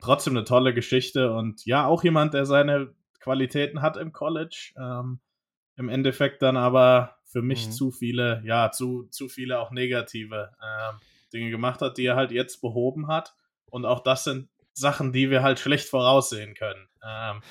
[0.00, 5.20] trotzdem eine tolle Geschichte und ja, auch jemand, der seine Qualitäten hat im College, ähm,
[5.76, 7.72] im Endeffekt dann aber für mich mhm.
[7.72, 11.00] zu viele, ja, zu, zu viele auch negative ähm,
[11.32, 13.34] Dinge gemacht hat, die er halt jetzt behoben hat
[13.66, 16.88] und auch das sind Sachen, die wir halt schlecht voraussehen können.
[17.04, 17.42] Ähm,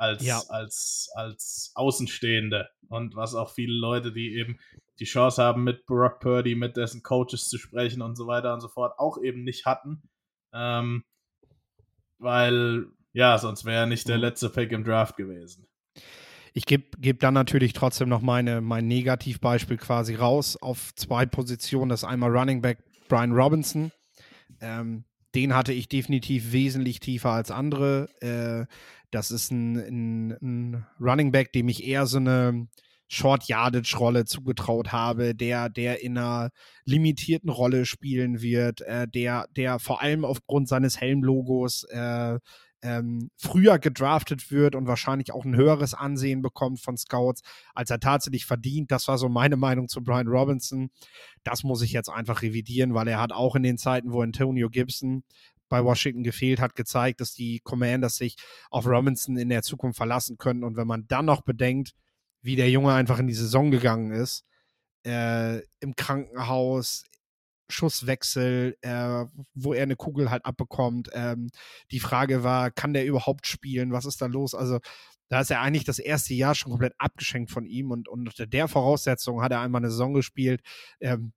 [0.00, 0.42] als, ja.
[0.48, 2.70] als, als Außenstehende.
[2.88, 4.58] Und was auch viele Leute, die eben
[4.98, 8.60] die Chance haben, mit Brock Purdy, mit dessen Coaches zu sprechen und so weiter und
[8.60, 10.02] so fort, auch eben nicht hatten.
[10.54, 11.04] Ähm,
[12.18, 14.22] weil, ja, sonst wäre er nicht der mhm.
[14.22, 15.66] letzte Pick im Draft gewesen.
[16.52, 21.88] Ich gebe geb dann natürlich trotzdem noch meine, mein Negativbeispiel quasi raus auf zwei Positionen.
[21.88, 23.92] Das ist einmal Running Back Brian Robinson.
[24.60, 28.08] Ähm, den hatte ich definitiv wesentlich tiefer als andere.
[28.20, 28.66] Äh,
[29.10, 32.68] das ist ein, ein, ein, Running Back, dem ich eher so eine
[33.08, 36.50] Short Yardage Rolle zugetraut habe, der, der in einer
[36.84, 42.38] limitierten Rolle spielen wird, äh, der, der vor allem aufgrund seines Helmlogos äh,
[42.82, 47.42] ähm, früher gedraftet wird und wahrscheinlich auch ein höheres Ansehen bekommt von Scouts,
[47.74, 48.90] als er tatsächlich verdient.
[48.90, 50.90] Das war so meine Meinung zu Brian Robinson.
[51.44, 54.70] Das muss ich jetzt einfach revidieren, weil er hat auch in den Zeiten, wo Antonio
[54.70, 55.24] Gibson
[55.68, 58.36] bei Washington gefehlt hat, gezeigt, dass die Commanders sich
[58.70, 60.64] auf Robinson in der Zukunft verlassen können.
[60.64, 61.94] Und wenn man dann noch bedenkt,
[62.42, 64.44] wie der Junge einfach in die Saison gegangen ist,
[65.06, 67.04] äh, im Krankenhaus,
[67.70, 71.10] Schusswechsel, äh, wo er eine Kugel halt abbekommt.
[71.12, 71.50] Ähm,
[71.90, 73.92] die Frage war, kann der überhaupt spielen?
[73.92, 74.54] Was ist da los?
[74.54, 74.78] Also
[75.28, 78.46] da ist er eigentlich das erste Jahr schon komplett abgeschenkt von ihm und, und unter
[78.46, 80.60] der Voraussetzung hat er einmal eine Saison gespielt.
[81.00, 81.32] Ähm,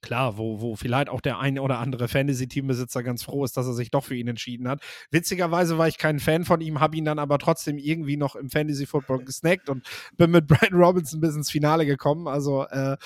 [0.00, 3.74] klar, wo, wo vielleicht auch der ein oder andere Fantasy-Teambesitzer ganz froh ist, dass er
[3.74, 4.80] sich doch für ihn entschieden hat.
[5.10, 8.48] Witzigerweise war ich kein Fan von ihm, habe ihn dann aber trotzdem irgendwie noch im
[8.48, 9.86] Fantasy-Football gesnackt und
[10.16, 12.28] bin mit Brian Robinson bis ins Finale gekommen.
[12.28, 12.96] Also äh,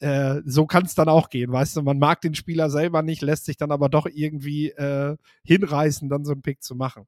[0.00, 3.22] äh, so kann es dann auch gehen, weißt du, man mag den Spieler selber nicht,
[3.22, 7.06] lässt sich dann aber doch irgendwie äh, hinreißen, dann so einen Pick zu machen.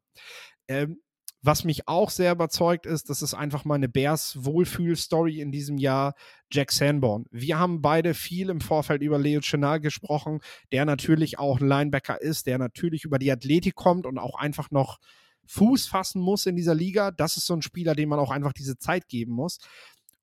[0.69, 1.01] Ähm,
[1.45, 6.15] Was mich auch sehr überzeugt ist, das ist einfach meine Bears Wohlfühl-Story in diesem Jahr,
[6.53, 7.25] Jack Sanborn.
[7.33, 10.39] Wir haben beide viel im Vorfeld über Leo Chenal gesprochen,
[10.71, 14.71] der natürlich auch ein Linebacker ist, der natürlich über die Athletik kommt und auch einfach
[14.71, 15.01] noch
[15.47, 17.11] Fuß fassen muss in dieser Liga.
[17.11, 19.59] Das ist so ein Spieler, dem man auch einfach diese Zeit geben muss.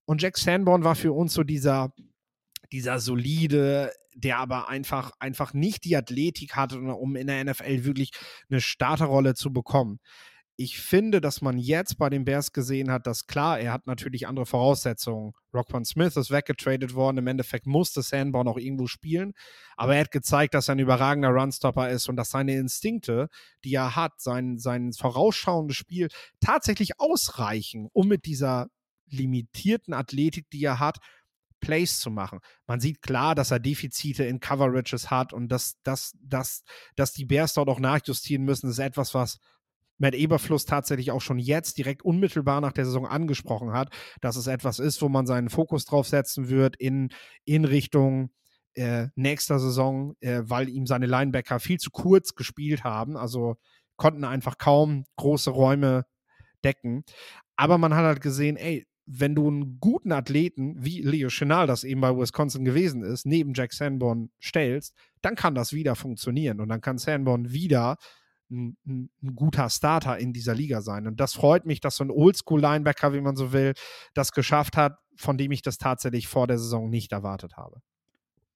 [0.05, 1.91] Und Jack Sanborn war für uns so dieser,
[2.71, 8.12] dieser solide, der aber einfach, einfach nicht die Athletik hatte, um in der NFL wirklich
[8.49, 9.99] eine Starterrolle zu bekommen
[10.62, 14.27] ich finde, dass man jetzt bei den Bears gesehen hat, dass klar, er hat natürlich
[14.27, 15.32] andere Voraussetzungen.
[15.53, 17.19] Rockman Smith ist weggetradet worden.
[17.19, 19.32] Im Endeffekt musste Sanborn auch irgendwo spielen.
[19.77, 23.29] Aber er hat gezeigt, dass er ein überragender Runstopper ist und dass seine Instinkte,
[23.63, 26.10] die er hat, sein, sein vorausschauendes Spiel
[26.41, 28.67] tatsächlich ausreichen, um mit dieser
[29.08, 30.97] limitierten Athletik, die er hat,
[31.60, 32.39] Plays zu machen.
[32.67, 36.63] Man sieht klar, dass er Defizite in Coverages hat und dass, dass, dass,
[36.95, 39.39] dass die Bears dort auch nachjustieren müssen, das ist etwas, was
[40.00, 44.48] Matt Eberfluss tatsächlich auch schon jetzt direkt unmittelbar nach der Saison angesprochen hat, dass es
[44.48, 47.10] etwas ist, wo man seinen Fokus drauf setzen wird in,
[47.43, 48.32] in Richtung
[48.76, 53.58] äh, nächster Saison, äh, weil ihm seine Linebacker viel zu kurz gespielt haben, also
[53.98, 56.06] konnten einfach kaum große Räume
[56.63, 57.04] decken.
[57.58, 61.84] Aber man hat halt gesehen, ey, wenn du einen guten Athleten, wie Leo Chenal das
[61.84, 66.69] eben bei Wisconsin gewesen ist, neben Jack Sanborn stellst, dann kann das wieder funktionieren und
[66.69, 67.98] dann kann Sanborn wieder
[68.52, 71.08] ein, ein, ein, guter Starter in dieser Liga sein.
[71.08, 73.74] Und das freut mich, dass so ein Oldschool-Linebacker, wie man so will,
[74.13, 77.82] das geschafft hat, von dem ich das tatsächlich vor der Saison nicht erwartet habe.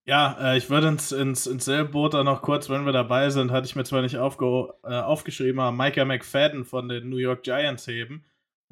[0.06, 3.30] Ja, äh, ich würde ins, ins, ins selbe Boot da noch kurz, wenn wir dabei
[3.30, 7.16] sind, hatte ich mir zwar nicht aufge, äh, aufgeschrieben, aber Micah McFadden von den New
[7.16, 8.24] York Giants heben.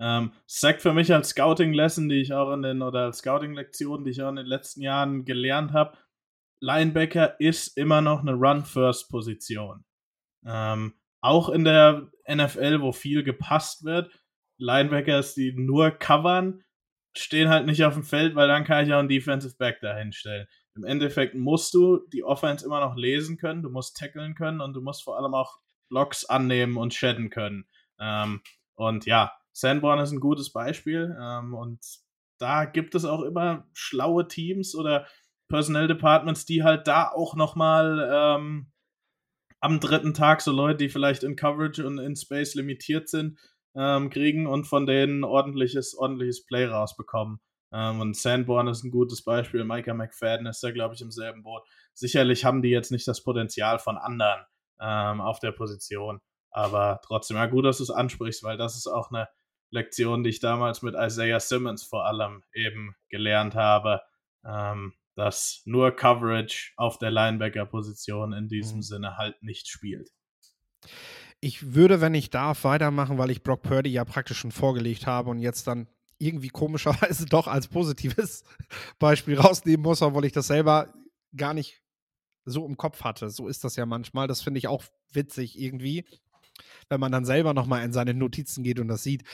[0.02, 4.10] Ähm, sagt für mich als Scouting-Lesson, die ich auch in den, oder als Scouting-Lektionen, die
[4.10, 5.96] ich auch in den letzten Jahren gelernt habe,
[6.60, 9.84] Linebacker ist immer noch eine Run-First-Position.
[10.44, 14.10] Ähm, auch in der NFL, wo viel gepasst wird,
[14.58, 16.64] Linebackers, die nur covern,
[17.16, 20.48] stehen halt nicht auf dem Feld, weil dann kann ich auch einen Defensive Back dahinstellen.
[20.74, 24.72] Im Endeffekt musst du die Offense immer noch lesen können, du musst tackeln können und
[24.72, 25.58] du musst vor allem auch
[25.90, 27.68] Blocks annehmen und shedden können.
[28.00, 28.40] Ähm,
[28.74, 31.80] und ja, Sanborn ist ein gutes Beispiel ähm, und
[32.38, 35.06] da gibt es auch immer schlaue Teams oder
[35.48, 38.72] Personnel Departments, die halt da auch nochmal ähm,
[39.60, 43.38] am dritten Tag so Leute, die vielleicht in Coverage und in Space limitiert sind,
[43.76, 47.38] ähm, kriegen und von denen ordentliches, ordentliches Play rausbekommen.
[47.72, 49.64] Ähm, und Sanborn ist ein gutes Beispiel.
[49.64, 51.62] Micah McFadden ist da, glaube ich, im selben Boot.
[51.94, 54.44] Sicherlich haben die jetzt nicht das Potenzial von anderen
[54.80, 56.20] ähm, auf der Position.
[56.50, 59.28] Aber trotzdem, ja, gut, dass du es ansprichst, weil das ist auch eine
[59.72, 64.02] Lektion, die ich damals mit Isaiah Simmons vor allem eben gelernt habe.
[64.44, 68.82] Ähm, dass nur Coverage auf der Linebacker-Position in diesem mhm.
[68.82, 70.10] Sinne halt nicht spielt.
[71.40, 75.30] Ich würde, wenn ich darf, weitermachen, weil ich Brock Purdy ja praktisch schon vorgelegt habe
[75.30, 78.44] und jetzt dann irgendwie komischerweise doch als positives
[78.98, 80.92] Beispiel rausnehmen muss, obwohl ich das selber
[81.36, 81.82] gar nicht
[82.44, 83.30] so im Kopf hatte.
[83.30, 84.28] So ist das ja manchmal.
[84.28, 86.04] Das finde ich auch witzig irgendwie
[86.88, 89.24] wenn man dann selber nochmal in seine Notizen geht und das sieht.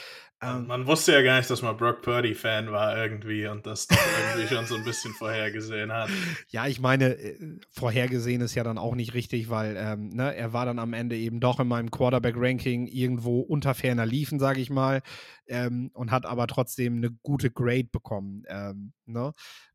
[0.40, 4.54] Ähm, man wusste ja gar nicht, dass man Brock Purdy-Fan war irgendwie und das irgendwie
[4.54, 6.10] schon so ein bisschen vorhergesehen hat.
[6.50, 10.52] Ja, ich meine, äh, vorhergesehen ist ja dann auch nicht richtig, weil ähm, ne, er
[10.52, 14.70] war dann am Ende eben doch in meinem Quarterback-Ranking irgendwo unter ferner Liefen, sage ich
[14.70, 15.02] mal,
[15.48, 18.44] ähm, und hat aber trotzdem eine gute Grade bekommen.
[18.48, 19.32] Ähm, ne?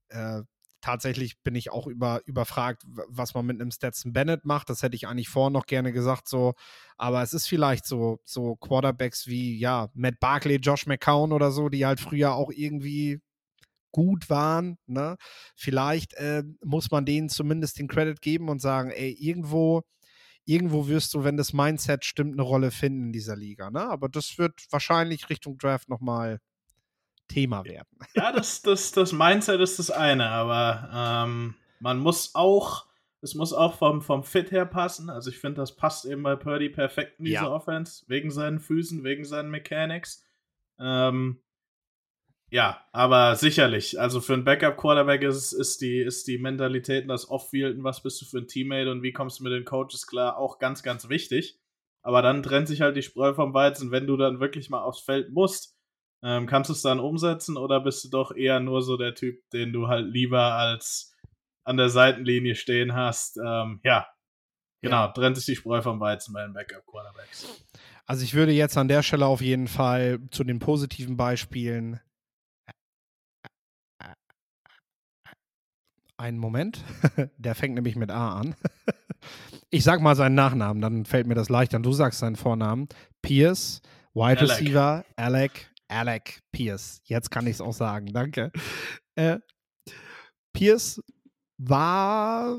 [0.09, 0.43] Äh,
[0.83, 4.69] tatsächlich bin ich auch über, überfragt, was man mit einem Stetson Bennett macht.
[4.69, 6.53] Das hätte ich eigentlich vorher noch gerne gesagt, so.
[6.97, 11.69] Aber es ist vielleicht so, so Quarterbacks wie, ja, Matt Barkley, Josh McCown oder so,
[11.69, 13.21] die halt früher auch irgendwie
[13.91, 14.77] gut waren.
[14.85, 15.15] Ne?
[15.55, 19.83] Vielleicht äh, muss man denen zumindest den Credit geben und sagen, ey, irgendwo,
[20.45, 23.71] irgendwo wirst du, wenn das Mindset stimmt, eine Rolle finden in dieser Liga.
[23.71, 23.81] Ne?
[23.81, 26.39] Aber das wird wahrscheinlich Richtung Draft nochmal
[27.27, 27.87] Thema werden.
[28.15, 32.85] Ja, das, das, das Mindset ist das eine, aber ähm, man muss auch,
[33.21, 35.09] es muss auch vom, vom Fit her passen.
[35.09, 37.49] Also ich finde, das passt eben bei Purdy perfekt in diese ja.
[37.49, 40.23] Offense, wegen seinen Füßen, wegen seinen Mechanics.
[40.79, 41.41] Ähm,
[42.49, 43.99] ja, aber sicherlich.
[43.99, 48.03] Also für einen Backup-Quarterback ist, ist, die, ist die Mentalität und das Off-Field und was
[48.03, 50.83] bist du für ein Teammate und wie kommst du mit den Coaches klar auch ganz,
[50.83, 51.59] ganz wichtig.
[52.03, 54.99] Aber dann trennt sich halt die Spreu vom Weizen, wenn du dann wirklich mal aufs
[54.99, 55.73] Feld musst
[56.23, 59.41] ähm, kannst du es dann umsetzen oder bist du doch eher nur so der Typ,
[59.51, 61.13] den du halt lieber als
[61.65, 63.37] an der Seitenlinie stehen hast?
[63.37, 64.07] Ähm, ja,
[64.81, 65.07] genau, ja.
[65.09, 67.65] trennt sich die Spreu vom Weizen bei den Backup-Quarterbacks.
[68.05, 71.99] Also ich würde jetzt an der Stelle auf jeden Fall zu den positiven Beispielen
[76.17, 76.83] einen Moment.
[77.37, 78.55] Der fängt nämlich mit A an.
[79.69, 81.79] Ich sag mal seinen Nachnamen, dann fällt mir das leichter.
[81.79, 82.87] Du sagst seinen Vornamen.
[83.23, 83.81] Pierce
[84.13, 84.39] Wide.
[84.39, 87.01] Receiver, Alec, Alec Pierce.
[87.05, 88.51] Jetzt kann ich es auch sagen, danke.
[89.15, 89.37] Äh,
[90.53, 91.01] Pierce
[91.57, 92.57] war,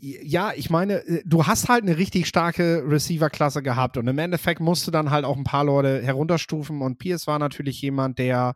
[0.00, 4.60] ja, ich meine, äh, du hast halt eine richtig starke Receiver-Klasse gehabt und im Endeffekt
[4.60, 8.54] musst du dann halt auch ein paar Leute herunterstufen und Pierce war natürlich jemand, der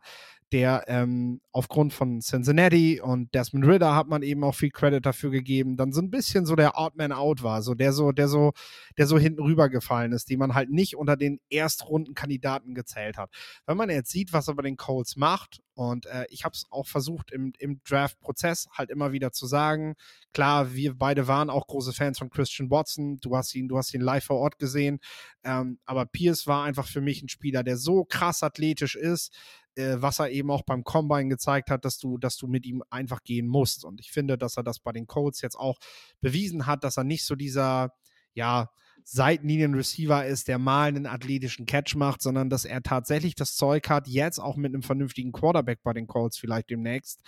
[0.53, 5.31] der ähm, aufgrund von Cincinnati und Desmond Ritter hat man eben auch viel Credit dafür
[5.31, 8.27] gegeben, dann so ein bisschen so der Odd Man Out war, so der so, der
[8.27, 8.53] so,
[8.99, 13.31] der so hinten rübergefallen ist, den man halt nicht unter den Erstrundenkandidaten gezählt hat.
[13.65, 16.65] Wenn man jetzt sieht, was er bei den Colts macht, und äh, ich habe es
[16.69, 19.95] auch versucht im, im Draft-Prozess halt immer wieder zu sagen,
[20.31, 23.91] klar, wir beide waren auch große Fans von Christian Watson, du hast ihn, du hast
[23.93, 24.99] ihn live vor Ort gesehen,
[25.43, 29.35] ähm, aber Pierce war einfach für mich ein Spieler, der so krass athletisch ist,
[29.75, 32.83] äh, was er eben auch beim Combine gezeigt hat, dass du, dass du mit ihm
[32.89, 33.85] einfach gehen musst.
[33.85, 35.79] Und ich finde, dass er das bei den Colts jetzt auch
[36.21, 37.93] bewiesen hat, dass er nicht so dieser,
[38.33, 38.69] ja,
[39.05, 44.07] Seitenlinien-Receiver ist, der mal einen athletischen Catch macht, sondern dass er tatsächlich das Zeug hat,
[44.07, 47.21] jetzt auch mit einem vernünftigen Quarterback bei den Colts vielleicht demnächst,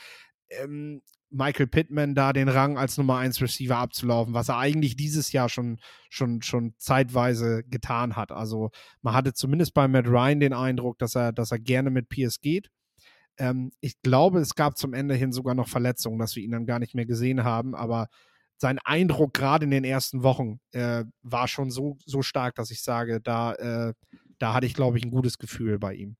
[0.50, 5.32] ähm, Michael Pittman da den Rang als Nummer 1 Receiver abzulaufen, was er eigentlich dieses
[5.32, 8.32] Jahr schon, schon, schon zeitweise getan hat.
[8.32, 8.70] Also
[9.02, 12.40] man hatte zumindest bei Matt Ryan den Eindruck, dass er, dass er gerne mit Pierce
[12.40, 12.70] geht.
[13.38, 16.66] Ähm, ich glaube, es gab zum Ende hin sogar noch Verletzungen, dass wir ihn dann
[16.66, 18.08] gar nicht mehr gesehen haben, aber
[18.58, 22.82] sein Eindruck gerade in den ersten Wochen äh, war schon so, so stark, dass ich
[22.82, 23.94] sage, da, äh,
[24.38, 26.16] da hatte ich, glaube ich, ein gutes Gefühl bei ihm.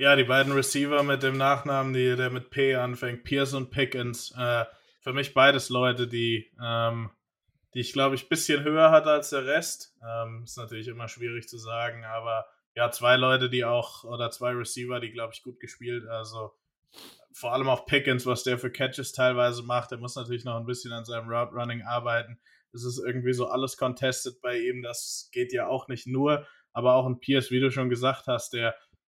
[0.00, 4.30] Ja, die beiden Receiver mit dem Nachnamen, die, der mit P anfängt, Pierce und Pickens.
[4.34, 4.64] Äh,
[5.02, 7.10] für mich beides Leute, die, ähm,
[7.74, 9.94] die ich, glaube ich, ein bisschen höher hatte als der Rest.
[10.02, 14.52] Ähm, ist natürlich immer schwierig zu sagen, aber ja, zwei Leute, die auch, oder zwei
[14.52, 16.06] Receiver, die, glaube ich, gut gespielt.
[16.08, 16.52] Also
[17.34, 19.90] vor allem auch Pickens, was der für Catches teilweise macht.
[19.90, 22.40] Der muss natürlich noch ein bisschen an seinem Route Running arbeiten.
[22.72, 24.82] Es ist irgendwie so alles contested bei ihm.
[24.82, 28.54] Das geht ja auch nicht nur, aber auch ein Pierce, wie du schon gesagt hast,
[28.54, 28.74] der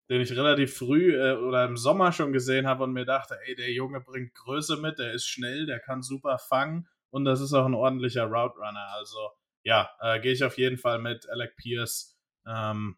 [0.09, 3.55] den ich relativ früh äh, oder im Sommer schon gesehen habe und mir dachte, ey,
[3.55, 7.53] der Junge bringt Größe mit, der ist schnell, der kann super fangen und das ist
[7.53, 8.87] auch ein ordentlicher Route Runner.
[8.95, 9.31] Also
[9.63, 12.17] ja, äh, gehe ich auf jeden Fall mit Alec Pierce.
[12.47, 12.97] Ähm,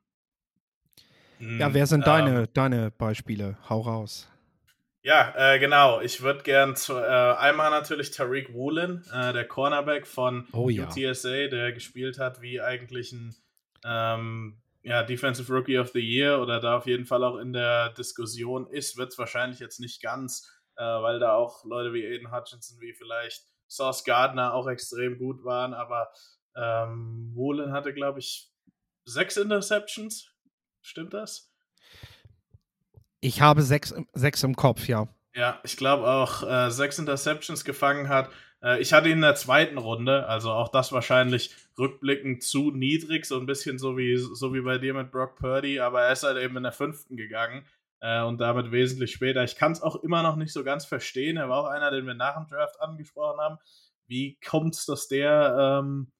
[1.40, 3.58] ja, wer sind ähm, deine, deine Beispiele?
[3.70, 4.30] Hau raus.
[5.04, 6.02] Ja, äh, genau.
[6.02, 10.88] Ich würde gern zu, äh, einmal natürlich Tariq Woolen, äh, der Cornerback von oh, ja.
[10.88, 13.36] UTSA, der gespielt hat wie eigentlich ein
[13.86, 17.90] ähm, ja, Defensive Rookie of the Year oder da auf jeden Fall auch in der
[17.90, 22.32] Diskussion ist, wird es wahrscheinlich jetzt nicht ganz, äh, weil da auch Leute wie Aiden
[22.32, 26.10] Hutchinson, wie vielleicht Sauce Gardner auch extrem gut waren, aber
[26.56, 28.50] ähm, Woolen hatte, glaube ich,
[29.04, 30.32] sechs Interceptions.
[30.82, 31.52] Stimmt das?
[33.20, 35.10] Ich habe sechs, sechs im Kopf, ja.
[35.36, 38.30] Ja, ich glaube auch äh, sechs Interceptions gefangen hat.
[38.64, 43.26] Äh, ich hatte ihn in der zweiten Runde, also auch das wahrscheinlich rückblickend zu niedrig,
[43.26, 46.24] so ein bisschen so wie, so wie bei dir mit Brock Purdy, aber er ist
[46.24, 47.66] halt eben in der fünften gegangen
[48.00, 49.44] äh, und damit wesentlich später.
[49.44, 51.38] Ich kann es auch immer noch nicht so ganz verstehen.
[51.38, 53.58] Er war auch einer, den wir nach dem Draft angesprochen haben.
[54.08, 56.12] Wie kommt es, dass der ähm,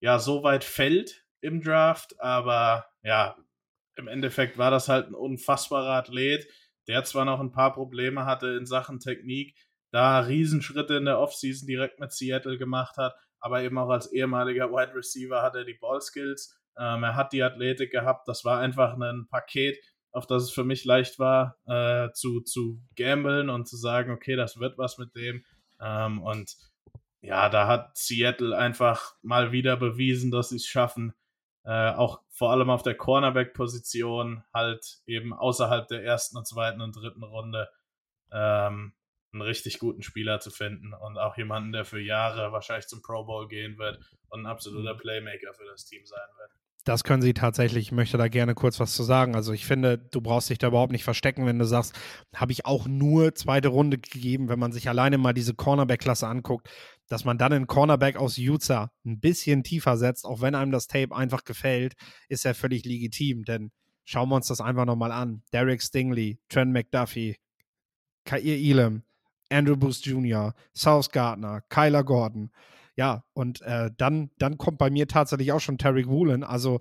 [0.00, 2.20] ja so weit fällt im Draft?
[2.20, 3.36] Aber ja,
[3.96, 6.48] im Endeffekt war das halt ein unfassbarer Athlet,
[6.88, 9.54] der zwar noch ein paar Probleme hatte in Sachen Technik,
[9.90, 14.70] da Riesenschritte in der Offseason direkt mit Seattle gemacht hat, aber eben auch als ehemaliger
[14.70, 18.98] Wide Receiver hat er die Ballskills, ähm, er hat die Athletik gehabt, das war einfach
[18.98, 19.78] ein Paket,
[20.12, 24.34] auf das es für mich leicht war, äh, zu, zu gamblen und zu sagen, okay,
[24.36, 25.44] das wird was mit dem.
[25.80, 26.56] Ähm, und
[27.20, 31.14] ja, da hat Seattle einfach mal wieder bewiesen, dass sie es schaffen,
[31.64, 36.94] äh, auch vor allem auf der Cornerback-Position halt eben außerhalb der ersten und zweiten und
[36.94, 37.68] dritten Runde
[38.30, 38.94] ähm,
[39.32, 43.24] einen richtig guten Spieler zu finden und auch jemanden, der für Jahre wahrscheinlich zum Pro
[43.24, 43.98] Bowl gehen wird
[44.28, 44.98] und ein absoluter mhm.
[44.98, 46.50] Playmaker für das Team sein wird.
[46.86, 47.86] Das können sie tatsächlich.
[47.86, 49.34] Ich möchte da gerne kurz was zu sagen.
[49.34, 51.98] Also ich finde, du brauchst dich da überhaupt nicht verstecken, wenn du sagst,
[52.32, 56.70] habe ich auch nur zweite Runde gegeben, wenn man sich alleine mal diese Cornerback-Klasse anguckt,
[57.08, 60.86] dass man dann einen Cornerback aus Utah ein bisschen tiefer setzt, auch wenn einem das
[60.86, 61.94] Tape einfach gefällt,
[62.28, 63.42] ist ja völlig legitim.
[63.42, 63.72] Denn
[64.04, 65.42] schauen wir uns das einfach nochmal an.
[65.52, 67.34] Derek Stingley, Trent McDuffie,
[68.24, 69.02] Kair Elam,
[69.50, 72.50] Andrew Booth Jr., South Gardner, Kyler Gordon.
[72.96, 76.42] Ja, und äh, dann, dann kommt bei mir tatsächlich auch schon Tarek Woolen.
[76.42, 76.80] Also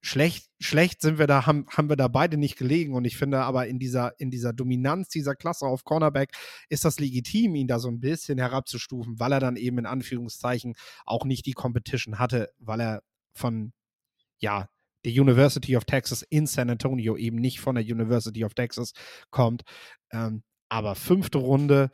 [0.00, 2.94] schlecht, schlecht sind wir da, haben, haben wir da beide nicht gelegen.
[2.94, 6.30] Und ich finde aber in dieser, in dieser Dominanz dieser Klasse auf Cornerback
[6.68, 10.74] ist das legitim, ihn da so ein bisschen herabzustufen, weil er dann eben in Anführungszeichen
[11.04, 13.02] auch nicht die Competition hatte, weil er
[13.34, 13.72] von,
[14.38, 14.68] ja,
[15.04, 18.92] der University of Texas in San Antonio eben nicht von der University of Texas
[19.30, 19.62] kommt.
[20.12, 20.42] Ähm,
[20.74, 21.92] aber fünfte Runde,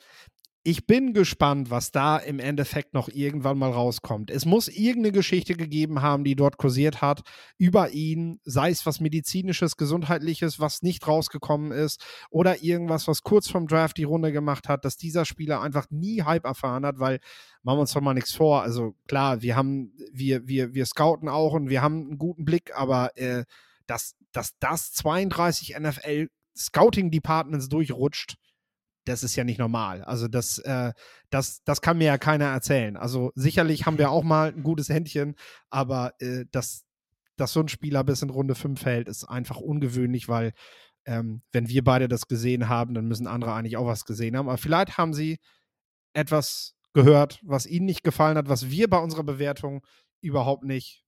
[0.63, 4.31] ich bin gespannt, was da im Endeffekt noch irgendwann mal rauskommt.
[4.31, 7.21] Es muss irgendeine Geschichte gegeben haben, die dort kursiert hat,
[7.59, 13.51] über ihn, sei es was medizinisches, gesundheitliches, was nicht rausgekommen ist, oder irgendwas, was kurz
[13.51, 17.21] vom Draft die Runde gemacht hat, dass dieser Spieler einfach nie Hype erfahren hat, weil
[17.63, 18.63] machen wir uns doch mal nichts vor.
[18.63, 22.75] Also klar, wir haben, wir, wir, wir scouten auch und wir haben einen guten Blick,
[22.75, 23.45] aber äh,
[23.87, 28.37] dass, dass das 32 NFL Scouting Departments durchrutscht,
[29.11, 30.03] das ist ja nicht normal.
[30.05, 30.93] Also das, äh,
[31.31, 32.97] das, das kann mir ja keiner erzählen.
[32.97, 35.35] Also sicherlich haben wir auch mal ein gutes Händchen,
[35.69, 36.85] aber äh, dass,
[37.37, 40.53] dass so ein Spieler bis in Runde 5 fällt, ist einfach ungewöhnlich, weil
[41.07, 44.49] ähm, wenn wir beide das gesehen haben, dann müssen andere eigentlich auch was gesehen haben.
[44.49, 45.39] Aber vielleicht haben sie
[46.13, 49.85] etwas gehört, was ihnen nicht gefallen hat, was wir bei unserer Bewertung
[50.21, 51.05] überhaupt nicht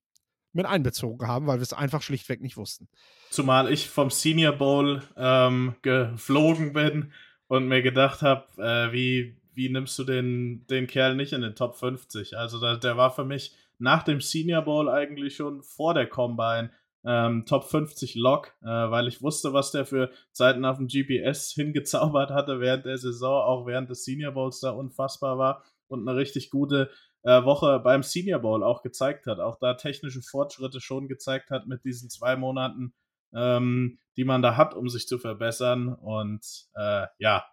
[0.53, 2.89] mit einbezogen haben, weil wir es einfach schlichtweg nicht wussten.
[3.31, 7.13] Zumal ich vom Senior Bowl ähm, geflogen bin
[7.53, 11.55] und mir gedacht habe, äh, wie, wie nimmst du den, den Kerl nicht in den
[11.55, 12.39] Top 50?
[12.39, 16.71] Also da, der war für mich nach dem Senior Bowl eigentlich schon vor der Combine
[17.05, 21.53] ähm, Top 50 Lock, äh, weil ich wusste, was der für Zeiten auf dem GPS
[21.55, 26.17] hingezaubert hatte während der Saison, auch während des Senior Bowls da unfassbar war und eine
[26.17, 26.89] richtig gute
[27.23, 31.67] äh, Woche beim Senior Bowl auch gezeigt hat, auch da technische Fortschritte schon gezeigt hat
[31.67, 32.95] mit diesen zwei Monaten
[33.35, 35.89] ähm, die man da hat, um sich zu verbessern.
[35.89, 37.45] Und äh, ja,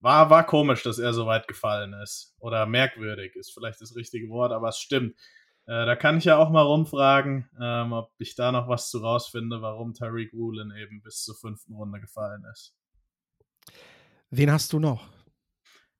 [0.00, 2.34] war, war komisch, dass er so weit gefallen ist.
[2.38, 5.14] Oder merkwürdig ist vielleicht das richtige Wort, aber es stimmt.
[5.66, 8.98] Äh, da kann ich ja auch mal rumfragen, ähm, ob ich da noch was zu
[8.98, 12.74] rausfinde, warum Tariq Woolen eben bis zur fünften Runde gefallen ist.
[14.30, 15.08] Wen hast du noch?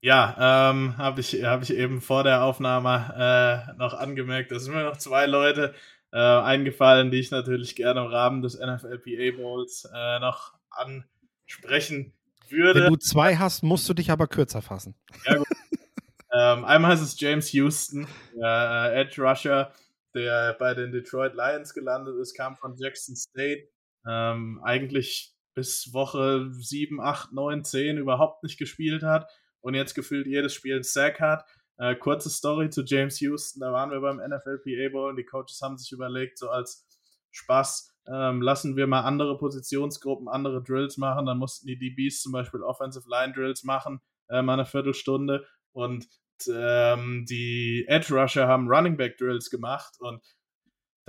[0.03, 4.51] Ja, ähm, habe ich, hab ich eben vor der Aufnahme äh, noch angemerkt.
[4.51, 5.75] Es sind mir noch zwei Leute,
[6.13, 12.13] äh, eingefallen, die ich natürlich gerne im Rahmen des NFLPA Bowls äh, noch ansprechen
[12.49, 12.85] würde.
[12.85, 14.95] Wenn du zwei hast, musst du dich aber kürzer fassen.
[15.27, 15.47] Ja, gut.
[16.33, 18.07] ähm, einmal ist es James Houston,
[18.37, 19.73] der äh, Edge Rusher,
[20.15, 23.69] der bei den Detroit Lions gelandet ist, kam von Jackson State.
[24.07, 29.29] Ähm, eigentlich bis Woche 7, 8, 9, 10 überhaupt nicht gespielt hat
[29.61, 31.45] und jetzt gefühlt jedes Spiel einen Sack hat.
[31.81, 35.61] Äh, kurze Story zu James Houston, da waren wir beim NFLPA Bowl und die Coaches
[35.63, 36.87] haben sich überlegt, so als
[37.31, 41.25] Spaß, ähm, lassen wir mal andere Positionsgruppen, andere Drills machen.
[41.25, 45.47] Dann mussten die DBs zum Beispiel Offensive Line Drills machen, äh, mal eine Viertelstunde.
[45.73, 46.07] Und
[46.53, 49.95] ähm, die Edge Rusher haben Running Back Drills gemacht.
[50.01, 50.23] Und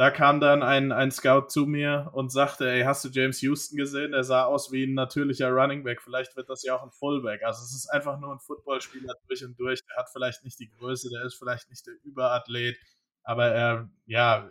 [0.02, 3.78] da kam dann ein, ein Scout zu mir und sagte, ey, hast du James Houston
[3.78, 4.14] gesehen?
[4.14, 6.02] Der sah aus wie ein natürlicher Running Back.
[6.02, 7.44] Vielleicht wird das ja auch ein Fullback.
[7.44, 9.80] Also es ist einfach nur ein Footballspieler durch und durch.
[9.86, 12.80] Der hat vielleicht nicht die Größe, der ist vielleicht nicht der Überathlet,
[13.22, 14.50] aber er, ja,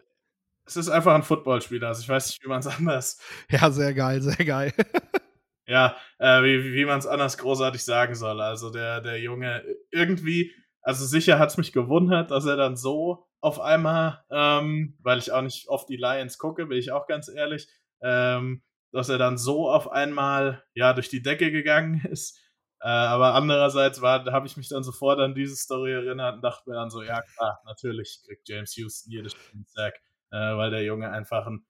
[0.67, 1.89] es ist einfach ein Footballspieler.
[1.89, 3.21] Also ich weiß nicht, wie man es anders.
[3.51, 4.73] Ja, sehr geil, sehr geil.
[5.67, 8.41] ja, äh, wie, wie man es anders großartig sagen soll.
[8.41, 13.27] Also der, der Junge irgendwie, also sicher hat es mich gewundert, dass er dann so
[13.41, 17.29] auf einmal, ähm, weil ich auch nicht oft die Lions gucke, bin ich auch ganz
[17.29, 17.69] ehrlich,
[18.03, 18.63] ähm,
[18.93, 22.39] dass er dann so auf einmal ja durch die Decke gegangen ist.
[22.83, 26.77] Äh, aber andererseits habe ich mich dann sofort an diese Story erinnert und dachte mir
[26.77, 29.95] dann so, ja klar, natürlich kriegt James Houston jedes Spiel Sack,
[30.31, 31.67] äh, weil der Junge einfach ein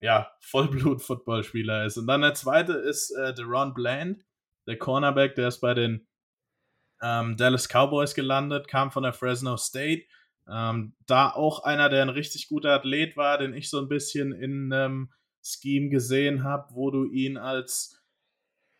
[0.00, 1.96] ja, Vollblut-Footballspieler ist.
[1.96, 4.24] Und dann der zweite ist äh, Deron Bland,
[4.66, 6.06] der Cornerback, der ist bei den
[7.02, 10.04] ähm, Dallas Cowboys gelandet, kam von der Fresno State
[10.50, 14.32] ähm, da auch einer, der ein richtig guter Athlet war, den ich so ein bisschen
[14.32, 18.02] in einem Scheme gesehen habe, wo du ihn als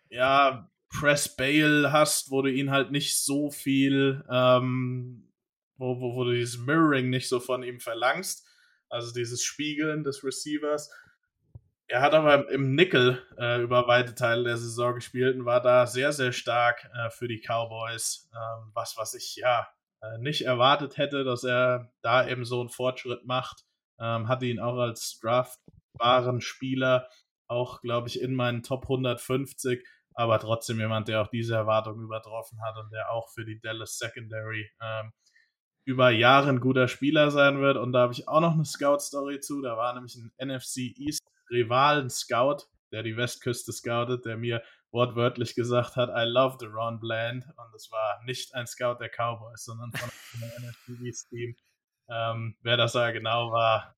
[0.09, 5.33] ja, Press Bail hast, wo du ihn halt nicht so viel, ähm,
[5.77, 8.47] wo, wo, wo du dieses Mirroring nicht so von ihm verlangst,
[8.89, 10.91] also dieses Spiegeln des Receivers.
[11.87, 15.87] Er hat aber im Nickel äh, über weite Teile der Saison gespielt und war da
[15.87, 18.31] sehr, sehr stark äh, für die Cowboys.
[18.33, 19.69] Ähm, was, was ich ja
[20.19, 23.65] nicht erwartet hätte, dass er da eben so einen Fortschritt macht.
[23.99, 27.09] Ähm, hatte ihn auch als draftbaren Spieler
[27.47, 32.61] auch, glaube ich, in meinen Top 150, aber trotzdem jemand, der auch diese Erwartung übertroffen
[32.63, 35.13] hat und der auch für die Dallas Secondary ähm,
[35.85, 37.77] über Jahre ein guter Spieler sein wird.
[37.77, 39.61] Und da habe ich auch noch eine Scout-Story zu.
[39.61, 44.63] Da war nämlich ein NFC East Rivalen Scout, der die Westküste scoutet, der mir
[44.95, 47.45] wortwörtlich gesagt hat, I love the Ron Bland.
[47.45, 51.57] Und es war nicht ein Scout der Cowboys, sondern von einem NFTV-Team.
[52.09, 53.95] Ähm, wer das da genau war,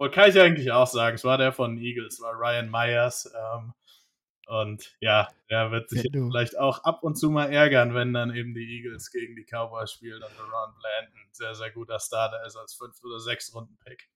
[0.00, 3.30] und kann ich eigentlich auch sagen, es war der von Eagles, war Ryan Myers.
[3.36, 3.74] Ähm,
[4.46, 8.34] und ja, der wird sich ja, vielleicht auch ab und zu mal ärgern, wenn dann
[8.34, 12.00] eben die Eagles gegen die Cowboys spielen und der Ron Bland ein sehr, sehr guter
[12.00, 14.08] Starter ist als 5- oder 6-Runden-Pick.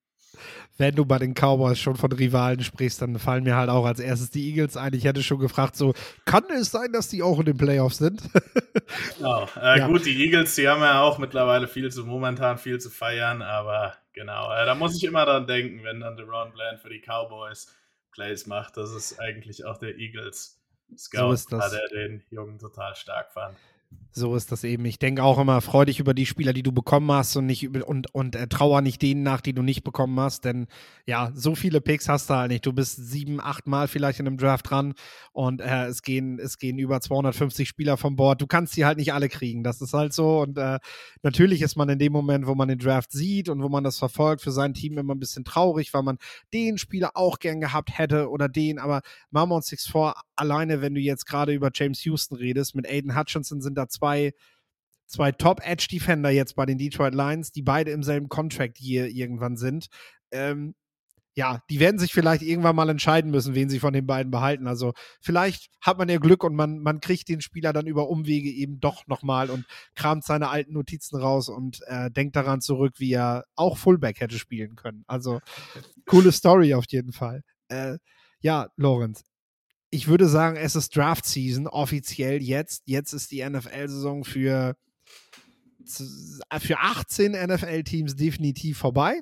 [0.77, 4.01] Wenn du bei den Cowboys schon von Rivalen sprichst, dann fallen mir halt auch als
[4.01, 4.93] erstes die Eagles ein.
[4.95, 8.23] Ich hätte schon gefragt, so, kann es sein, dass die auch in den Playoffs sind?
[9.17, 9.49] genau.
[9.57, 9.87] Äh, ja.
[9.87, 13.95] Gut, die Eagles, die haben ja auch mittlerweile viel zu, momentan viel zu feiern, aber
[14.13, 17.73] genau, äh, da muss ich immer dran denken, wenn dann Deron Bland für die Cowboys
[18.11, 20.61] Plays macht, das ist eigentlich auch der Eagles
[20.97, 23.57] Scout, so der den Jungen total stark fand.
[24.17, 24.85] So ist das eben.
[24.85, 27.69] Ich denke auch immer, freu dich über die Spieler, die du bekommen hast und nicht
[27.69, 30.45] und, und äh, trauer nicht denen nach, die du nicht bekommen hast.
[30.45, 30.69] Denn
[31.05, 32.65] ja, so viele Picks hast du halt nicht.
[32.65, 34.95] Du bist sieben, acht Mal vielleicht in einem Draft dran
[35.33, 38.41] und äh, es, gehen, es gehen über 250 Spieler vom Board.
[38.41, 39.65] Du kannst sie halt nicht alle kriegen.
[39.65, 40.43] Das ist halt so.
[40.43, 40.79] Und äh,
[41.25, 43.99] natürlich ist man in dem Moment, wo man den Draft sieht und wo man das
[43.99, 46.19] verfolgt, für sein Team immer ein bisschen traurig, weil man
[46.53, 48.79] den Spieler auch gern gehabt hätte oder den.
[48.79, 52.77] Aber machen wir uns nichts vor, alleine wenn du jetzt gerade über James Houston redest,
[52.77, 54.33] mit Aiden Hutchinson sind da zwei zwei,
[55.07, 59.87] zwei Top-Edge-Defender jetzt bei den Detroit Lions, die beide im selben Contract hier irgendwann sind.
[60.31, 60.75] Ähm,
[61.37, 64.69] ja, die werden sich vielleicht irgendwann mal entscheiden müssen, wen sie von den beiden behalten.
[64.69, 68.49] Also vielleicht hat man ja Glück und man, man kriegt den Spieler dann über Umwege
[68.51, 69.67] eben doch nochmal und
[69.97, 74.39] kramt seine alten Notizen raus und äh, denkt daran zurück, wie er auch Fullback hätte
[74.39, 75.03] spielen können.
[75.09, 75.41] Also
[76.07, 77.43] coole Story auf jeden Fall.
[77.67, 77.99] Äh,
[78.39, 79.25] ja, Lorenz,
[79.95, 82.83] ich würde sagen, es ist Draft Season offiziell jetzt.
[82.87, 84.77] Jetzt ist die NFL-Saison für,
[85.87, 89.21] für 18 NFL-Teams definitiv vorbei.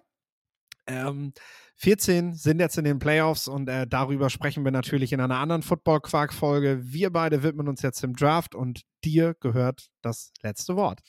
[0.87, 1.35] Ähm,
[1.77, 5.63] 14 sind jetzt in den Playoffs und äh, darüber sprechen wir natürlich in einer anderen
[5.63, 6.81] Football-Quark-Folge.
[6.83, 11.01] Wir beide widmen uns jetzt dem Draft und dir gehört das letzte Wort.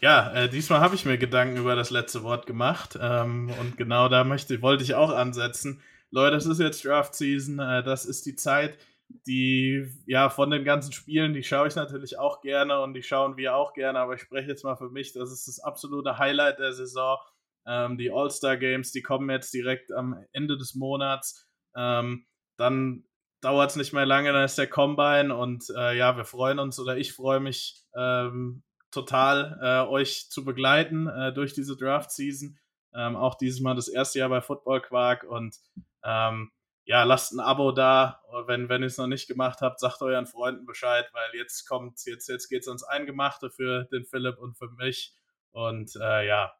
[0.00, 4.08] Ja, äh, diesmal habe ich mir Gedanken über das letzte Wort gemacht ähm, und genau
[4.08, 5.82] da möchte, wollte ich auch ansetzen.
[6.10, 8.78] Leute, das ist jetzt Draft Season, äh, das ist die Zeit,
[9.26, 13.36] die, ja, von den ganzen Spielen, die schaue ich natürlich auch gerne und die schauen
[13.36, 16.58] wir auch gerne, aber ich spreche jetzt mal für mich, das ist das absolute Highlight
[16.58, 17.18] der Saison.
[17.66, 21.48] Ähm, die All-Star Games, die kommen jetzt direkt am Ende des Monats.
[21.76, 23.04] Ähm, dann
[23.40, 26.78] dauert es nicht mehr lange, dann ist der Combine und äh, ja, wir freuen uns
[26.78, 32.58] oder ich freue mich ähm, total, äh, euch zu begleiten äh, durch diese Draft Season.
[32.92, 35.56] Ähm, auch dieses Mal das erste Jahr bei Football Quark und
[36.04, 36.50] ähm,
[36.84, 38.20] ja, lasst ein Abo da.
[38.46, 42.04] Wenn, wenn ihr es noch nicht gemacht habt, sagt euren Freunden Bescheid, weil jetzt kommt,
[42.04, 45.14] jetzt, jetzt geht es ans Eingemachte für den Philipp und für mich.
[45.52, 46.52] Und äh, ja,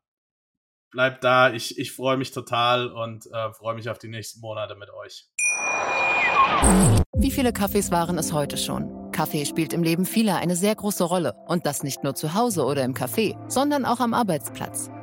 [0.91, 1.53] bleibt da.
[1.53, 5.29] Ich, ich freue mich total und äh, freue mich auf die nächsten Monate mit euch.
[7.17, 9.11] Wie viele Kaffees waren es heute schon?
[9.13, 11.35] Kaffee spielt im Leben vieler eine sehr große Rolle.
[11.47, 14.91] Und das nicht nur zu Hause oder im Café, sondern auch am Arbeitsplatz.